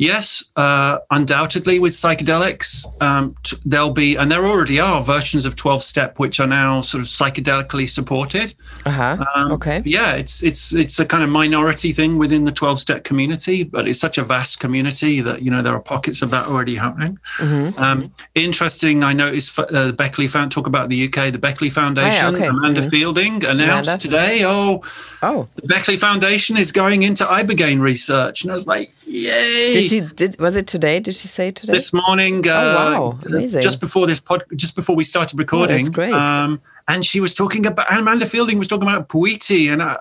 [0.00, 5.56] yes, uh, undoubtedly with psychedelics, um, t- there'll be, and there already are versions of
[5.56, 8.54] 12 step which are now sort of psychedelically supported.
[8.86, 9.24] Uh-huh.
[9.34, 9.82] Um, okay.
[9.84, 13.86] Yeah, it's it's it's a kind of minority thing within the 12 step community, but
[13.86, 17.18] it's such a vast community that you know there are pockets of that already happening.
[17.36, 17.78] Mm-hmm.
[17.80, 19.04] Um, interesting.
[19.04, 21.30] I noticed uh, the Beckley Found talk about the UK.
[21.30, 22.24] The Beckley Foundation.
[22.24, 22.46] Oh, yeah, okay.
[22.46, 22.88] Amanda mm-hmm.
[22.88, 23.98] Fielding announced Amanda.
[23.98, 24.44] today.
[24.44, 24.82] Oh,
[25.22, 29.89] oh, the Beckley Foundation is going into ibogaine research, and I was like, yay!
[29.90, 30.14] Did she?
[30.14, 31.00] Did was it today?
[31.00, 31.72] Did she say today?
[31.72, 32.46] This morning.
[32.48, 33.18] Uh, oh wow!
[33.26, 33.62] Amazing.
[33.62, 35.74] Just before this pod, just before we started recording.
[35.74, 36.12] Oh, that's great.
[36.14, 39.96] Um, and she was talking about Amanda Fielding was talking about Bwiti, and I,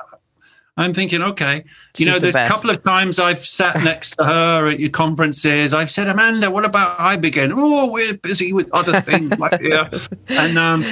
[0.77, 1.63] I'm thinking, okay,
[1.97, 5.73] you know, the, the couple of times I've sat next to her at your conferences,
[5.73, 7.53] I've said, Amanda, what about I Ibogaine?
[7.55, 9.89] Oh, we're busy with other things like yeah.
[10.29, 10.85] And um,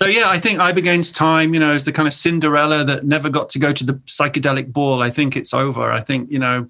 [0.00, 3.04] so yeah, I think I Ibogaine's time, you know, is the kind of Cinderella that
[3.04, 5.02] never got to go to the psychedelic ball.
[5.02, 5.92] I think it's over.
[5.92, 6.66] I think you know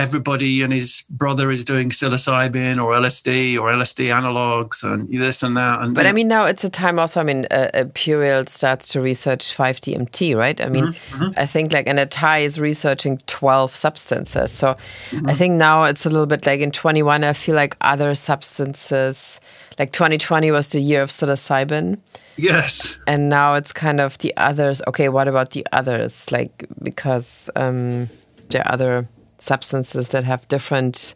[0.00, 5.56] everybody and his brother is doing psilocybin or LSD or LSD analogs and this and
[5.56, 5.80] that.
[5.82, 7.20] And but I mean, now it's a time also.
[7.20, 10.60] I mean, uh, Imperial starts to research 5-DMT, right?
[10.60, 11.38] I mean, mm-hmm, mm-hmm.
[11.38, 14.50] I think like and Atai is researching 12 substances.
[14.50, 14.76] So
[15.10, 15.28] mm-hmm.
[15.28, 17.22] I think now it's a little bit like in 21.
[17.22, 19.40] I feel like other substances,
[19.78, 21.98] like 2020 was the year of psilocybin.
[22.36, 22.98] Yes.
[23.06, 24.80] And now it's kind of the others.
[24.88, 26.32] Okay, what about the others?
[26.32, 28.08] Like because um,
[28.48, 29.06] there are other
[29.40, 31.14] substances that have different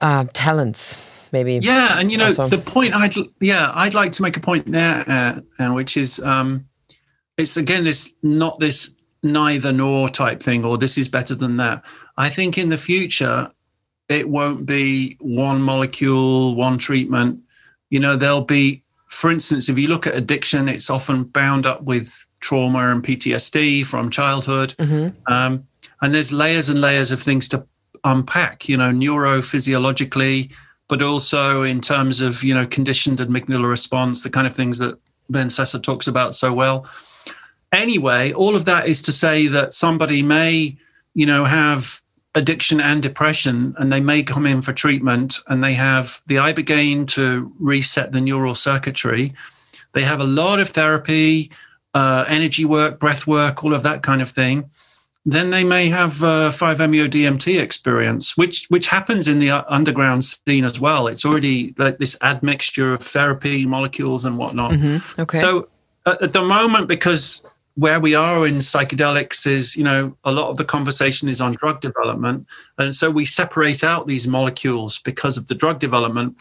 [0.00, 2.48] uh, talents maybe yeah and you know also.
[2.48, 6.20] the point i'd yeah i'd like to make a point there uh, and which is
[6.20, 6.66] um
[7.36, 11.84] it's again this not this neither nor type thing or this is better than that
[12.16, 13.50] i think in the future
[14.08, 17.40] it won't be one molecule one treatment
[17.90, 21.82] you know there'll be for instance if you look at addiction it's often bound up
[21.82, 25.32] with trauma and ptsd from childhood mm-hmm.
[25.32, 25.66] um,
[26.02, 27.66] and there's layers and layers of things to
[28.04, 30.52] unpack you know neurophysiologically
[30.88, 34.98] but also in terms of you know conditioned amygdala response the kind of things that
[35.28, 36.88] ben sessa talks about so well.
[37.72, 40.76] Anyway all of that is to say that somebody may
[41.14, 42.00] you know have
[42.34, 47.06] addiction and depression and they may come in for treatment and they have the ibogaine
[47.08, 49.32] to reset the neural circuitry.
[49.92, 51.50] They have a lot of therapy
[51.94, 54.70] uh, energy work breath work all of that kind of thing
[55.32, 60.64] then they may have uh, 5-MeO-DMT experience, which which happens in the uh, underground scene
[60.64, 61.06] as well.
[61.06, 64.72] It's already like this admixture of therapy molecules and whatnot.
[64.72, 65.20] Mm-hmm.
[65.20, 65.38] Okay.
[65.38, 65.68] So
[66.06, 70.48] at, at the moment, because where we are in psychedelics is, you know, a lot
[70.48, 72.46] of the conversation is on drug development,
[72.78, 76.36] and so we separate out these molecules because of the drug development.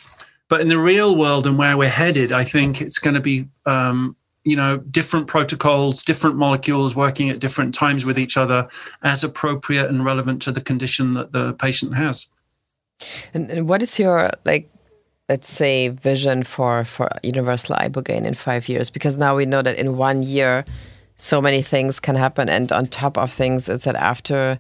[0.50, 3.50] But in the real world and where we're headed, I think it's going to be
[3.66, 4.16] um,
[4.48, 8.68] you know different protocols different molecules working at different times with each other
[9.04, 12.28] as appropriate and relevant to the condition that the patient has
[13.34, 14.70] and, and what is your like
[15.30, 19.78] let's say vision for for universal ibogaine in five years because now we know that
[19.78, 20.64] in one year
[21.18, 22.48] so many things can happen.
[22.48, 24.60] And on top of things, is that after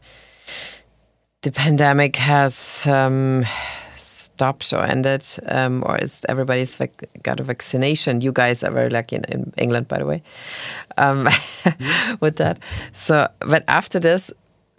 [1.43, 3.45] the pandemic has um,
[4.37, 6.77] stopped or ended, um, or is everybody's
[7.23, 8.21] got a vaccination?
[8.21, 10.21] You guys are very lucky in, in England, by the way,
[10.97, 11.27] um,
[12.21, 12.59] with that.
[12.93, 14.31] So, but after this,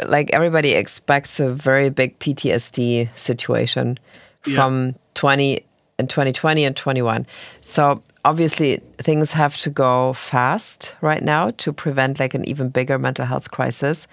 [0.07, 3.99] like everybody expects a very big PTSD situation
[4.47, 4.55] yeah.
[4.55, 5.65] from 20
[5.99, 7.27] and 2020 and 21.
[7.61, 12.97] So obviously things have to go fast right now to prevent like an even bigger
[12.97, 14.07] mental health crisis.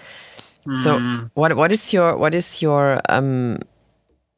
[0.81, 1.27] So hmm.
[1.35, 3.59] what what is your what is your um,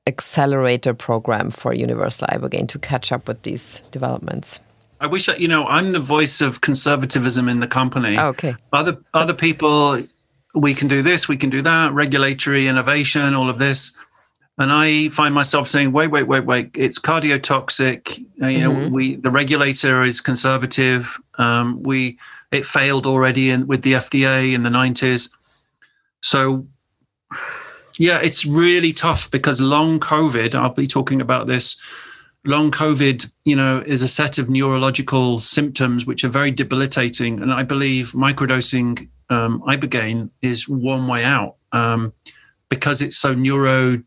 [0.08, 4.60] accelerator program for Universal Ibogaine to catch up with these developments?
[5.00, 8.18] I wish that you know I'm the voice of conservatism in the company.
[8.18, 8.56] Oh, okay.
[8.74, 10.02] Other other people,
[10.56, 13.96] we can do this, we can do that, regulatory innovation, all of this
[14.60, 16.72] and I find myself saying, "Wait, wait, wait, wait!
[16.76, 18.20] It's cardiotoxic.
[18.42, 18.82] Uh, you mm-hmm.
[18.82, 21.20] know, we the regulator is conservative.
[21.38, 22.18] Um, we
[22.52, 25.30] it failed already in, with the FDA in the nineties.
[26.22, 26.66] So,
[28.00, 30.56] yeah, it's really tough because long COVID.
[30.56, 31.78] I'll be talking about this.
[32.46, 37.54] Long COVID, you know, is a set of neurological symptoms which are very debilitating, and
[37.54, 42.14] I believe microdosing um, ibogaine is one way out um,
[42.70, 44.02] because it's so neuro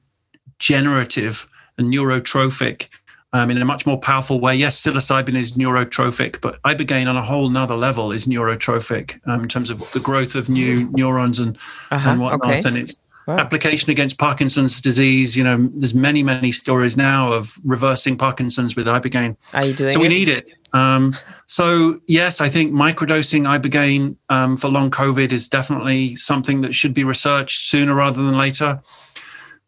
[0.59, 2.89] generative and neurotrophic
[3.33, 4.55] um, in a much more powerful way.
[4.55, 9.49] Yes, psilocybin is neurotrophic, but ibogaine on a whole nother level is neurotrophic um, in
[9.49, 11.57] terms of the growth of new neurons and,
[11.91, 12.45] uh-huh, and whatnot.
[12.45, 12.69] Okay.
[12.69, 13.37] And its wow.
[13.39, 15.37] application against Parkinson's disease.
[15.37, 19.37] You know, there's many, many stories now of reversing Parkinson's with ibogaine.
[19.55, 20.03] Are you doing so it?
[20.03, 20.47] we need it.
[20.73, 21.17] Um,
[21.47, 26.95] so yes, I think microdosing ibogaine um, for long COVID is definitely something that should
[26.95, 28.81] be researched sooner rather than later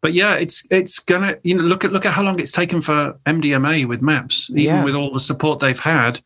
[0.03, 2.83] but yeah, it's it's gonna you know look at look at how long it's taken
[2.83, 4.85] for MDMA with MAPS, even yeah.
[4.85, 6.21] with all the support they've had.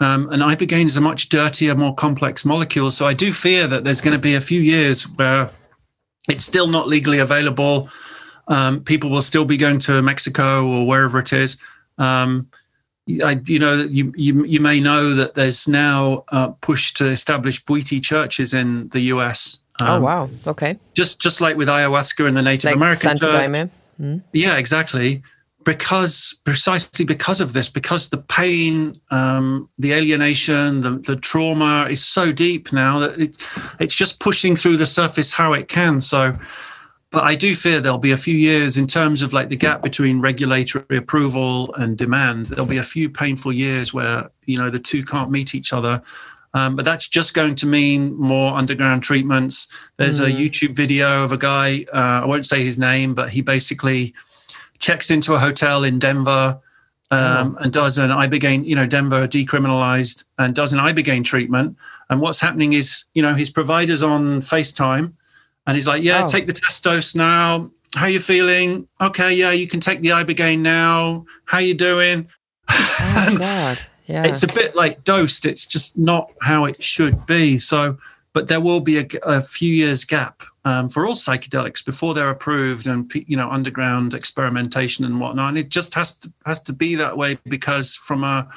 [0.00, 2.90] Um, and ibogaine is a much dirtier, more complex molecule.
[2.90, 5.50] So I do fear that there's going to be a few years where
[6.28, 7.88] it's still not legally available.
[8.48, 11.56] Um, people will still be going to Mexico or wherever it is.
[11.98, 12.48] Um,
[13.24, 17.64] I, you know, you, you you may know that there's now a push to establish
[17.64, 19.58] Bwiti churches in the U.S.
[19.80, 20.30] Oh, um, oh wow!
[20.46, 20.78] Okay.
[20.94, 23.70] Just just like with ayahuasca and the Native like American church.
[24.00, 24.22] Mm.
[24.32, 25.22] Yeah, exactly.
[25.64, 32.02] Because precisely because of this, because the pain, um, the alienation, the, the trauma is
[32.02, 33.36] so deep now that it,
[33.78, 36.00] it's just pushing through the surface how it can.
[36.00, 36.34] So,
[37.10, 39.82] but I do fear there'll be a few years in terms of like the gap
[39.82, 42.46] between regulatory approval and demand.
[42.46, 46.02] There'll be a few painful years where you know the two can't meet each other
[46.52, 49.68] um, but that's just going to mean more underground treatments.
[49.96, 50.26] There's mm.
[50.26, 54.14] a YouTube video of a guy, uh, I won't say his name, but he basically
[54.80, 56.60] checks into a hotel in Denver
[57.10, 57.62] um, oh.
[57.62, 61.76] and does an Ibogaine, you know, Denver decriminalized and does an Ibogaine treatment.
[62.08, 65.12] And what's happening is, you know, his provider's on FaceTime
[65.66, 66.26] and he's like, yeah, oh.
[66.26, 67.70] take the test dose now.
[67.94, 68.88] How you feeling?
[69.00, 71.26] Okay, yeah, you can take the Ibogaine now.
[71.44, 72.28] How you doing?
[72.68, 73.78] Oh, God
[74.10, 74.24] yeah.
[74.24, 75.46] it's a bit like dosed.
[75.46, 77.58] It's just not how it should be.
[77.58, 77.98] So,
[78.32, 82.30] but there will be a, a few years gap um, for all psychedelics before they're
[82.30, 85.50] approved and you know underground experimentation and whatnot.
[85.50, 88.48] And it just has to has to be that way because from a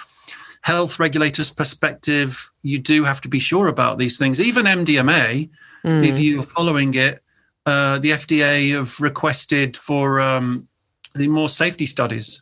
[0.61, 4.39] health regulator's perspective, you do have to be sure about these things.
[4.39, 5.49] Even MDMA,
[5.83, 6.05] mm.
[6.05, 7.21] if you're following it,
[7.65, 10.67] uh, the FDA have requested for um,
[11.17, 12.41] more safety studies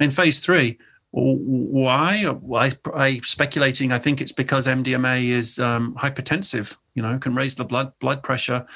[0.00, 0.78] in phase three
[1.12, 2.24] why?
[2.24, 2.72] Why?
[2.94, 3.92] I speculating.
[3.92, 6.76] I think it's because MDMA is um, hypertensive.
[6.94, 8.66] You know, can raise the blood blood pressure.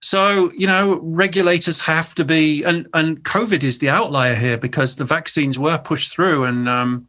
[0.00, 4.96] So you know, regulators have to be, and and COVID is the outlier here because
[4.96, 7.08] the vaccines were pushed through, and um,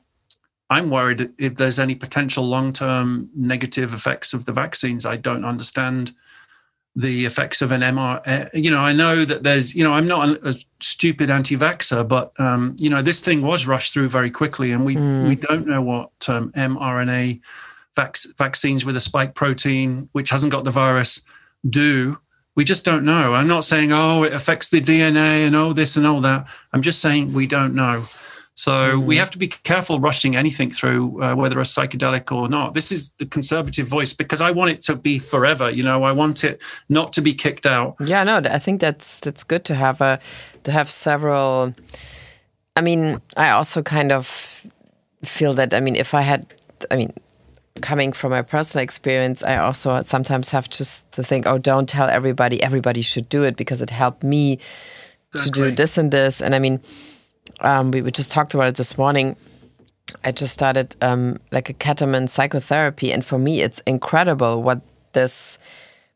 [0.70, 5.06] I'm worried if there's any potential long term negative effects of the vaccines.
[5.06, 6.14] I don't understand
[6.98, 8.22] the effects of an MR.
[8.26, 12.08] Eh, you know, I know that there's, you know, I'm not a, a stupid anti-vaxxer,
[12.08, 15.28] but um, you know, this thing was rushed through very quickly, and we mm.
[15.28, 17.40] we don't know what um, mRNA
[17.98, 21.22] vac- vaccines with a spike protein, which hasn't got the virus,
[21.70, 22.20] do.
[22.56, 23.36] We just don't know.
[23.36, 26.48] I'm not saying, oh, it affects the DNA and all this and all that.
[26.72, 28.04] I'm just saying we don't know.
[28.58, 29.06] So mm.
[29.06, 32.74] we have to be careful rushing anything through, uh, whether a psychedelic or not.
[32.74, 35.70] This is the conservative voice because I want it to be forever.
[35.70, 37.96] You know, I want it not to be kicked out.
[38.00, 40.20] Yeah, no, I think that's that's good to have a
[40.64, 41.76] to have several.
[42.76, 44.66] I mean, I also kind of
[45.24, 45.76] feel that.
[45.76, 46.48] I mean, if I had,
[46.90, 47.14] I mean,
[47.82, 52.10] coming from my personal experience, I also sometimes have to to think, oh, don't tell
[52.10, 52.62] everybody.
[52.62, 54.60] Everybody should do it because it helped me
[55.34, 55.52] exactly.
[55.52, 56.42] to do this and this.
[56.42, 56.80] And I mean
[57.62, 59.36] um, we, we just talked about it this morning.
[60.24, 64.82] I just started um, like a ketamine psychotherapy, and for me, it's incredible what
[65.14, 65.58] this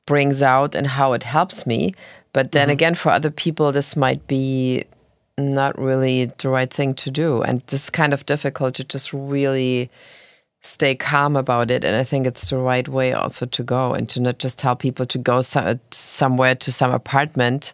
[0.05, 1.93] brings out and how it helps me.
[2.33, 2.73] But then mm -hmm.
[2.73, 4.85] again, for other people, this might be
[5.37, 9.13] not really the right thing to do, and this is kind of difficult to just
[9.13, 9.89] really
[10.61, 11.83] stay calm about it.
[11.83, 14.75] And I think it's the right way also to go and to not just tell
[14.75, 17.73] people to go so somewhere to some apartment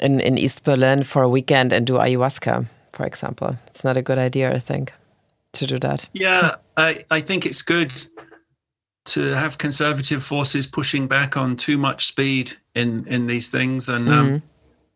[0.00, 3.56] in, in East Berlin for a weekend and do ayahuasca, for example.
[3.68, 4.92] It's not a good idea, I think,
[5.54, 6.06] to do that.
[6.12, 7.92] Yeah, I, I think it's good
[9.06, 13.88] to have conservative forces pushing back on too much speed in, in these things.
[13.88, 14.42] And um, mm.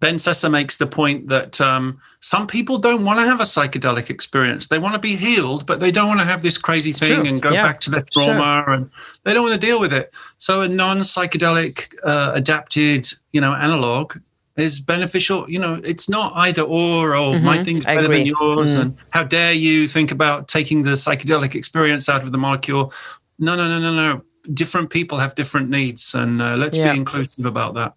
[0.02, 4.10] Ben Sessa makes the point that um, some people don't want to have a psychedelic
[4.10, 4.66] experience.
[4.66, 7.20] They want to be healed, but they don't want to have this crazy it's thing
[7.20, 7.28] true.
[7.28, 7.62] and go yeah.
[7.62, 8.74] back to their trauma, sure.
[8.74, 8.90] and
[9.22, 10.12] they don't want to deal with it.
[10.38, 14.16] So a non-psychedelic uh, adapted, you know, analog
[14.56, 15.48] is beneficial.
[15.48, 17.14] You know, it's not either or.
[17.14, 17.44] Or mm-hmm.
[17.44, 18.80] my thing's better than yours, mm.
[18.80, 22.92] and how dare you think about taking the psychedelic experience out of the molecule?
[23.38, 24.22] No, no, no, no, no.
[24.52, 26.90] Different people have different needs, and uh, let's yeah.
[26.90, 27.94] be inclusive about that.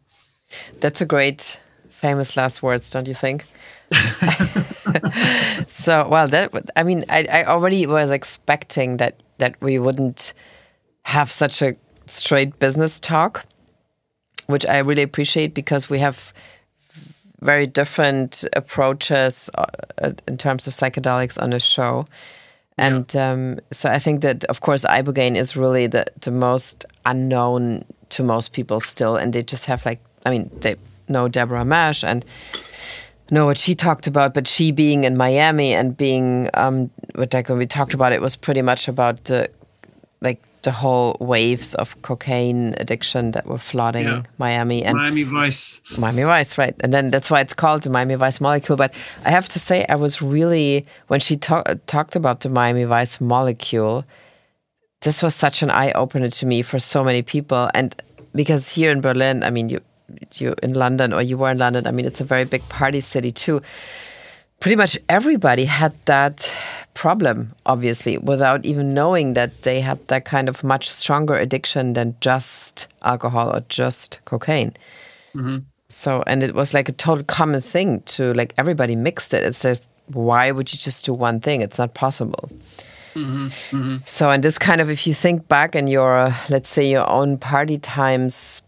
[0.81, 1.59] That's a great
[1.95, 3.45] famous last words, don't you think?
[5.67, 10.33] so well that i mean I, I already was expecting that that we wouldn't
[11.03, 11.75] have such a
[12.07, 13.45] straight business talk
[14.47, 16.33] which i really appreciate because we have
[17.41, 22.07] very different approaches uh, in terms of psychedelics on the show
[22.79, 23.31] and yeah.
[23.31, 28.23] um, so i think that of course ibogaine is really the, the most unknown to
[28.23, 30.75] most people still and they just have like i mean they
[31.07, 32.25] know Deborah Mash and
[33.31, 37.49] know what she talked about, but she being in Miami and being um, what like
[37.49, 39.49] when we talked about it was pretty much about the
[40.21, 44.23] like the whole waves of cocaine addiction that were flooding yeah.
[44.37, 45.81] Miami and Miami Vice.
[45.97, 46.75] Miami Vice, right?
[46.81, 48.75] And then that's why it's called the Miami Vice molecule.
[48.75, 48.93] But
[49.25, 53.21] I have to say, I was really when she talk, talked about the Miami Vice
[53.21, 54.05] molecule.
[55.01, 57.95] This was such an eye opener to me for so many people, and
[58.33, 59.81] because here in Berlin, I mean, you
[60.37, 63.01] you in London or you were in London, I mean, it's a very big party
[63.01, 63.61] city too.
[64.59, 66.51] Pretty much everybody had that
[66.93, 72.15] problem, obviously, without even knowing that they had that kind of much stronger addiction than
[72.21, 74.73] just alcohol or just cocaine.
[75.35, 75.63] Mm -hmm.
[75.87, 79.43] So, and it was like a total common thing to like everybody mixed it.
[79.43, 81.61] It's just, why would you just do one thing?
[81.61, 82.49] It's not possible.
[83.15, 84.01] Mm -hmm, mm -hmm.
[84.05, 87.37] So, and this kind of, if you think back in your, let's say, your own
[87.37, 88.63] party times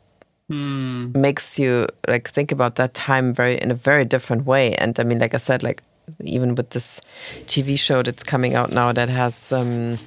[0.52, 1.16] mm.
[1.16, 4.76] makes you like think about that time very in a very different way.
[4.76, 5.84] And I mean, like I said, like
[6.24, 7.02] even with this
[7.46, 9.98] TV show that's coming out now that has um,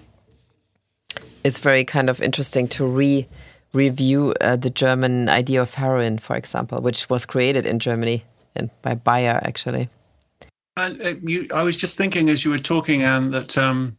[1.45, 3.27] it's very kind of interesting to re
[3.73, 8.25] review uh, the German idea of heroin, for example, which was created in Germany
[8.57, 9.89] and by Bayer actually.
[10.77, 13.99] And uh, you, I was just thinking as you were talking, Anne, that um,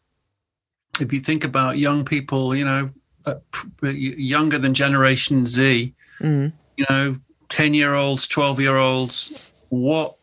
[1.00, 2.90] if you think about young people, you know,
[3.26, 3.36] uh,
[3.84, 6.54] younger than Generation Z, mm.
[6.78, 7.16] you know,
[7.50, 10.16] 10 year olds, 12 year olds, what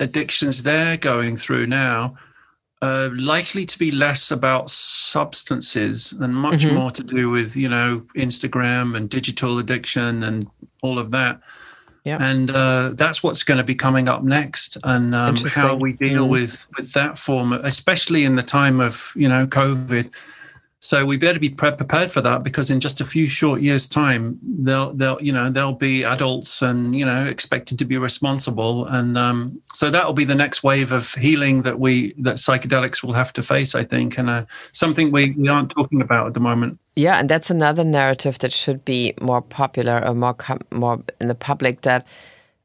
[0.00, 2.16] addictions they're going through now
[2.80, 6.74] are likely to be less about substances and much mm-hmm.
[6.74, 10.48] more to do with, you know, Instagram and digital addiction and
[10.82, 11.40] all of that.
[12.04, 12.18] Yeah.
[12.20, 16.26] And uh, that's what's going to be coming up next, and um, how we deal
[16.26, 16.30] mm.
[16.30, 20.10] with with that form, especially in the time of you know COVID
[20.82, 24.36] so we better be prepared for that because in just a few short years' time,
[24.42, 29.16] they'll they'll you know they'll be adults and you know expected to be responsible, and
[29.16, 33.12] um, so that will be the next wave of healing that we that psychedelics will
[33.12, 36.40] have to face, I think, and uh, something we, we aren't talking about at the
[36.40, 36.80] moment.
[36.96, 40.36] Yeah, and that's another narrative that should be more popular or more
[40.72, 42.04] more in the public that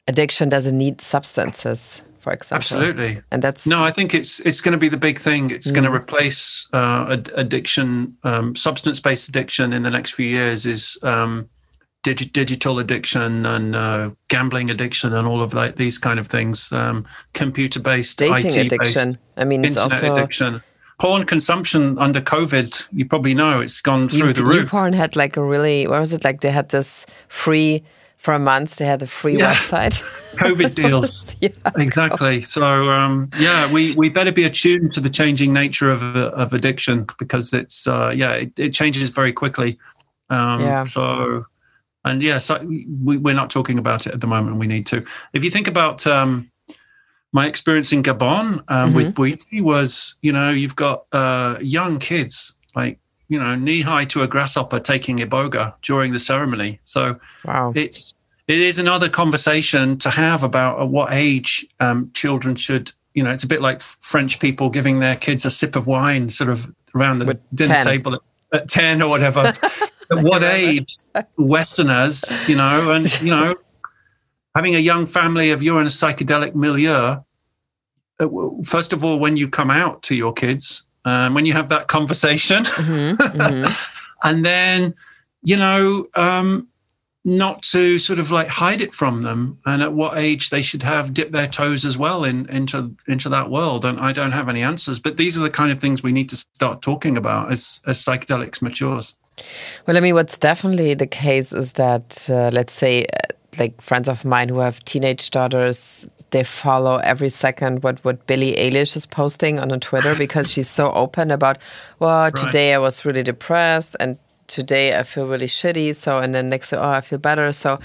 [0.08, 2.58] addiction doesn't need substances for example.
[2.58, 3.84] Absolutely, and that's no.
[3.84, 5.52] I think it's it's going to be the big thing.
[5.52, 5.76] It's mm.
[5.76, 7.06] going to replace uh,
[7.36, 10.66] addiction, um, substance-based addiction in the next few years.
[10.66, 11.50] Is um,
[12.04, 16.72] dig- digital addiction and uh, gambling addiction and all of that, these kind of things.
[16.74, 19.18] Um, computer-based, dating IT addiction.
[19.38, 20.16] I mean, internet also...
[20.16, 20.62] addiction
[21.00, 24.70] porn consumption under COVID, you probably know it's gone through you, the roof.
[24.70, 26.42] Porn had like a really, what was it like?
[26.42, 27.84] They had this free
[28.28, 29.54] for a month they had a free yeah.
[29.54, 30.04] website
[30.36, 31.48] covid deals yeah.
[31.78, 36.52] exactly so um, yeah we we better be attuned to the changing nature of of
[36.52, 39.80] addiction because it's uh, yeah it, it, changes very quickly
[40.30, 40.84] um, yeah.
[40.84, 41.46] so
[42.04, 42.62] and yeah so
[43.02, 45.70] we, we're not talking about it at the moment we need to if you think
[45.70, 46.52] about um,
[47.32, 48.96] my experience in gabon um, mm-hmm.
[48.98, 53.00] with Bwiti was you know you've got uh, young kids like
[53.30, 56.80] you know, knee high to a grasshopper taking iboga during the ceremony.
[56.84, 57.74] So wow.
[57.76, 58.14] it's
[58.48, 63.32] it is another conversation to have about at what age um, children should you know,
[63.32, 66.72] it's a bit like French people giving their kids a sip of wine, sort of
[66.94, 67.84] around the With dinner 10.
[67.84, 68.22] table at,
[68.54, 69.40] at ten or whatever.
[70.12, 70.94] at what age,
[71.36, 73.52] Westerners, you know, and you know,
[74.56, 77.16] having a young family of you're in a psychedelic milieu.
[78.20, 78.28] Uh,
[78.64, 81.88] first of all, when you come out to your kids, um, when you have that
[81.88, 84.02] conversation, mm-hmm, mm-hmm.
[84.28, 84.94] and then
[85.42, 86.68] you know, um,
[87.28, 90.82] not to sort of like hide it from them and at what age they should
[90.82, 94.48] have dipped their toes as well in, into into that world and i don't have
[94.48, 97.52] any answers but these are the kind of things we need to start talking about
[97.52, 99.20] as as psychedelics matures
[99.86, 104.08] well i mean what's definitely the case is that uh, let's say uh, like friends
[104.08, 109.06] of mine who have teenage daughters they follow every second what what Billie Eilish is
[109.06, 111.58] posting on Twitter because she's so open about
[112.00, 112.36] well right.
[112.36, 114.18] today I was really depressed and
[114.48, 115.96] today I feel really shitty.
[115.96, 117.52] So, and then next, day, oh, I feel better.
[117.54, 117.80] So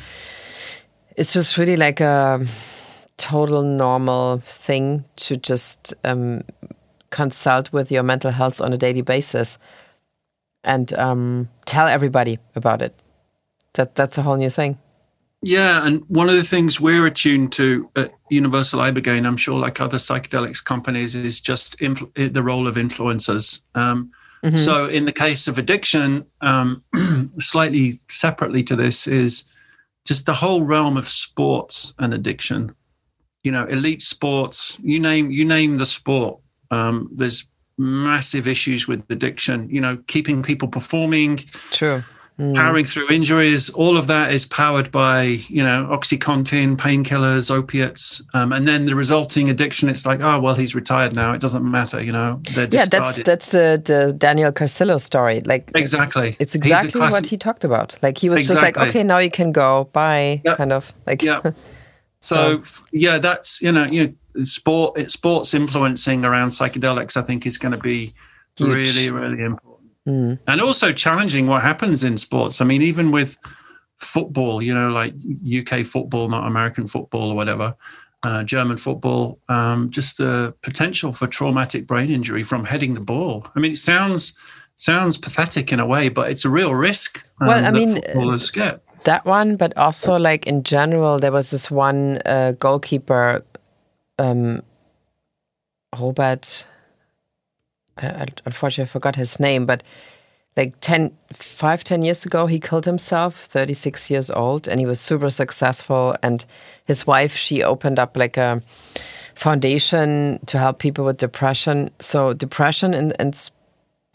[1.16, 2.44] it's just really like a
[3.16, 6.42] total normal thing to just um,
[7.10, 9.58] consult with your mental health on a daily basis
[10.64, 12.94] and um, tell everybody about it.
[13.74, 14.78] That that's a whole new thing.
[15.44, 19.80] Yeah, and one of the things we're attuned to at Universal Ibogaine, I'm sure, like
[19.80, 23.62] other psychedelics companies, is just the role of influencers.
[23.74, 24.12] Um,
[24.42, 24.56] Mm-hmm.
[24.56, 26.82] So, in the case of addiction, um,
[27.38, 29.52] slightly separately to this is
[30.04, 32.74] just the whole realm of sports and addiction.
[33.44, 34.78] You know, elite sports.
[34.82, 36.40] You name you name the sport.
[36.70, 37.48] Um, there's
[37.78, 39.68] massive issues with addiction.
[39.70, 41.38] You know, keeping people performing.
[41.70, 42.02] True
[42.42, 42.54] mm.
[42.54, 43.70] powering through injuries.
[43.70, 48.24] All of that is powered by, you know, Oxycontin, painkillers, opiates.
[48.34, 51.32] Um, and then the resulting addiction, it's like, oh, well, he's retired now.
[51.32, 52.40] It doesn't matter, you know.
[52.54, 55.40] yeah, that's that's the, the Daniel Carcillo story.
[55.44, 56.36] Like Exactly.
[56.38, 57.96] It's exactly what he talked about.
[58.02, 58.72] Like he was exactly.
[58.72, 59.84] just like, okay, now you can go.
[59.92, 60.42] Bye.
[60.44, 60.56] Yep.
[60.56, 61.40] Kind of like Yeah.
[62.24, 67.46] So, so yeah, that's you know, you know, sport sports influencing around psychedelics, I think
[67.46, 68.12] is going to be
[68.56, 68.70] Huge.
[68.70, 69.71] really, really important.
[70.06, 70.40] Mm.
[70.46, 72.60] And also challenging what happens in sports.
[72.60, 73.36] I mean, even with
[73.98, 75.14] football, you know, like
[75.46, 77.76] UK football, not American football or whatever,
[78.24, 83.44] uh, German football, um, just the potential for traumatic brain injury from heading the ball.
[83.54, 84.36] I mean, it sounds
[84.74, 87.24] sounds pathetic in a way, but it's a real risk.
[87.40, 88.80] Um, well, I mean, footballers get.
[89.04, 93.44] That one, but also like in general, there was this one uh, goalkeeper,
[94.18, 94.62] um,
[95.98, 96.66] Robert
[97.98, 99.82] I, unfortunately, I forgot his name, but
[100.56, 105.00] like 10, five, 10 years ago, he killed himself, 36 years old, and he was
[105.00, 106.14] super successful.
[106.22, 106.44] And
[106.84, 108.62] his wife, she opened up like a
[109.34, 111.90] foundation to help people with depression.
[112.00, 113.50] So, depression and, and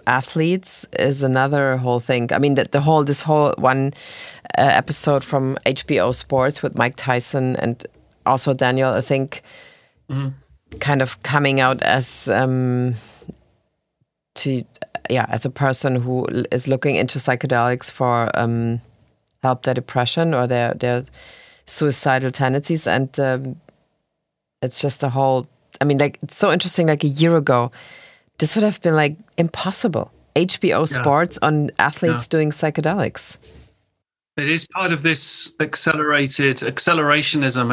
[0.05, 2.31] athletes is another whole thing.
[2.31, 3.93] I mean, the, the whole, this whole one
[4.57, 7.85] uh, episode from HBO Sports with Mike Tyson and
[8.27, 9.41] also Daniel, I think,
[10.07, 10.31] mm -hmm.
[10.79, 12.27] kind of coming out as.
[12.27, 12.95] Um,
[14.37, 14.63] to
[15.09, 18.79] yeah as a person who is looking into psychedelics for um,
[19.43, 21.03] help their depression or their their
[21.65, 22.87] suicidal tendencies.
[22.87, 23.55] And um,
[24.61, 25.47] it's just a whole
[25.79, 27.71] i mean like it's so interesting like a year ago
[28.39, 30.11] this would have been like impossible.
[30.35, 30.85] Hbo yeah.
[30.85, 32.29] sports on athletes yeah.
[32.29, 33.37] doing psychedelics.
[34.37, 37.71] It is part of this accelerated accelerationism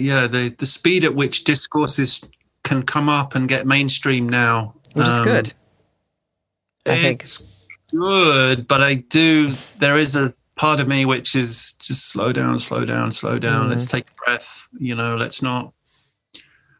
[0.00, 2.24] yeah the the speed at which discourses
[2.62, 4.74] can come up and get mainstream now.
[4.92, 5.54] Which um, is good
[6.86, 7.72] I it's think.
[7.92, 9.52] good, but I do.
[9.78, 13.66] There is a part of me which is just slow down, slow down, slow down.
[13.66, 13.70] Mm.
[13.70, 14.68] Let's take a breath.
[14.78, 15.72] You know, let's not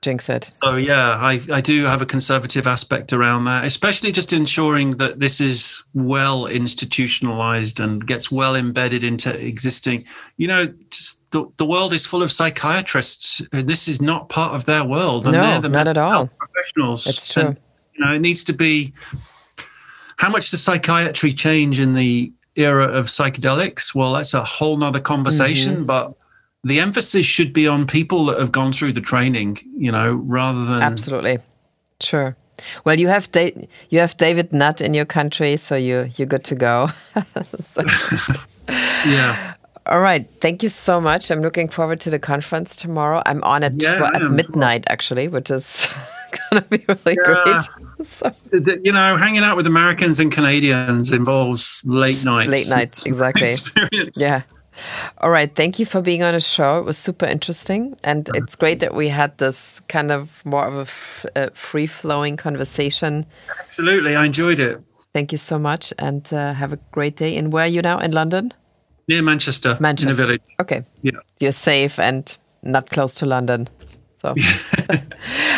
[0.02, 0.48] jinx it.
[0.54, 5.20] So yeah, I, I do have a conservative aspect around that, especially just ensuring that
[5.20, 10.04] this is well institutionalized and gets well embedded into existing.
[10.36, 14.54] You know, just the, the world is full of psychiatrists, and this is not part
[14.54, 15.24] of their world.
[15.24, 16.28] And no, they're the not at all.
[16.28, 17.06] Professionals.
[17.06, 17.42] It's true.
[17.42, 17.60] And,
[17.94, 18.94] you know, it needs to be
[20.20, 23.94] how much does psychiatry change in the era of psychedelics?
[23.94, 25.84] Well, that's a whole nother conversation, mm-hmm.
[25.86, 26.12] but
[26.62, 30.62] the emphasis should be on people that have gone through the training, you know, rather
[30.66, 31.38] than absolutely
[32.00, 32.36] sure.
[32.84, 36.44] Well, you have da- you have David Nutt in your country, so you you're good
[36.44, 36.88] to go.
[38.68, 39.54] yeah.
[39.90, 40.30] All right.
[40.40, 41.32] Thank you so much.
[41.32, 43.22] I'm looking forward to the conference tomorrow.
[43.26, 45.88] I'm on at, yeah, tw- at midnight, actually, which is
[46.50, 47.42] gonna be really yeah.
[47.44, 47.62] great.
[48.06, 48.32] So.
[48.52, 52.48] You know, hanging out with Americans and Canadians involves late nights.
[52.48, 53.48] Late nights, exactly.
[53.48, 54.18] Experience.
[54.18, 54.42] Yeah.
[55.18, 55.54] All right.
[55.54, 56.78] Thank you for being on the show.
[56.78, 57.94] It was super interesting.
[58.02, 62.38] And it's great that we had this kind of more of a, a free flowing
[62.38, 63.26] conversation.
[63.60, 64.16] Absolutely.
[64.16, 64.80] I enjoyed it.
[65.12, 65.92] Thank you so much.
[65.98, 67.36] And uh, have a great day.
[67.36, 67.98] And where are you now?
[67.98, 68.54] In London?
[69.10, 69.76] Near Manchester.
[69.80, 70.08] Manchester.
[70.08, 70.42] In a village.
[70.60, 70.84] Okay.
[71.02, 71.18] Yeah.
[71.40, 73.66] You're safe and not close to London.
[74.22, 74.30] So,
[74.90, 75.02] okay.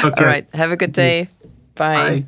[0.04, 0.46] all right.
[0.54, 1.28] Have a good day.
[1.74, 1.94] Bye.
[1.94, 2.24] Bye.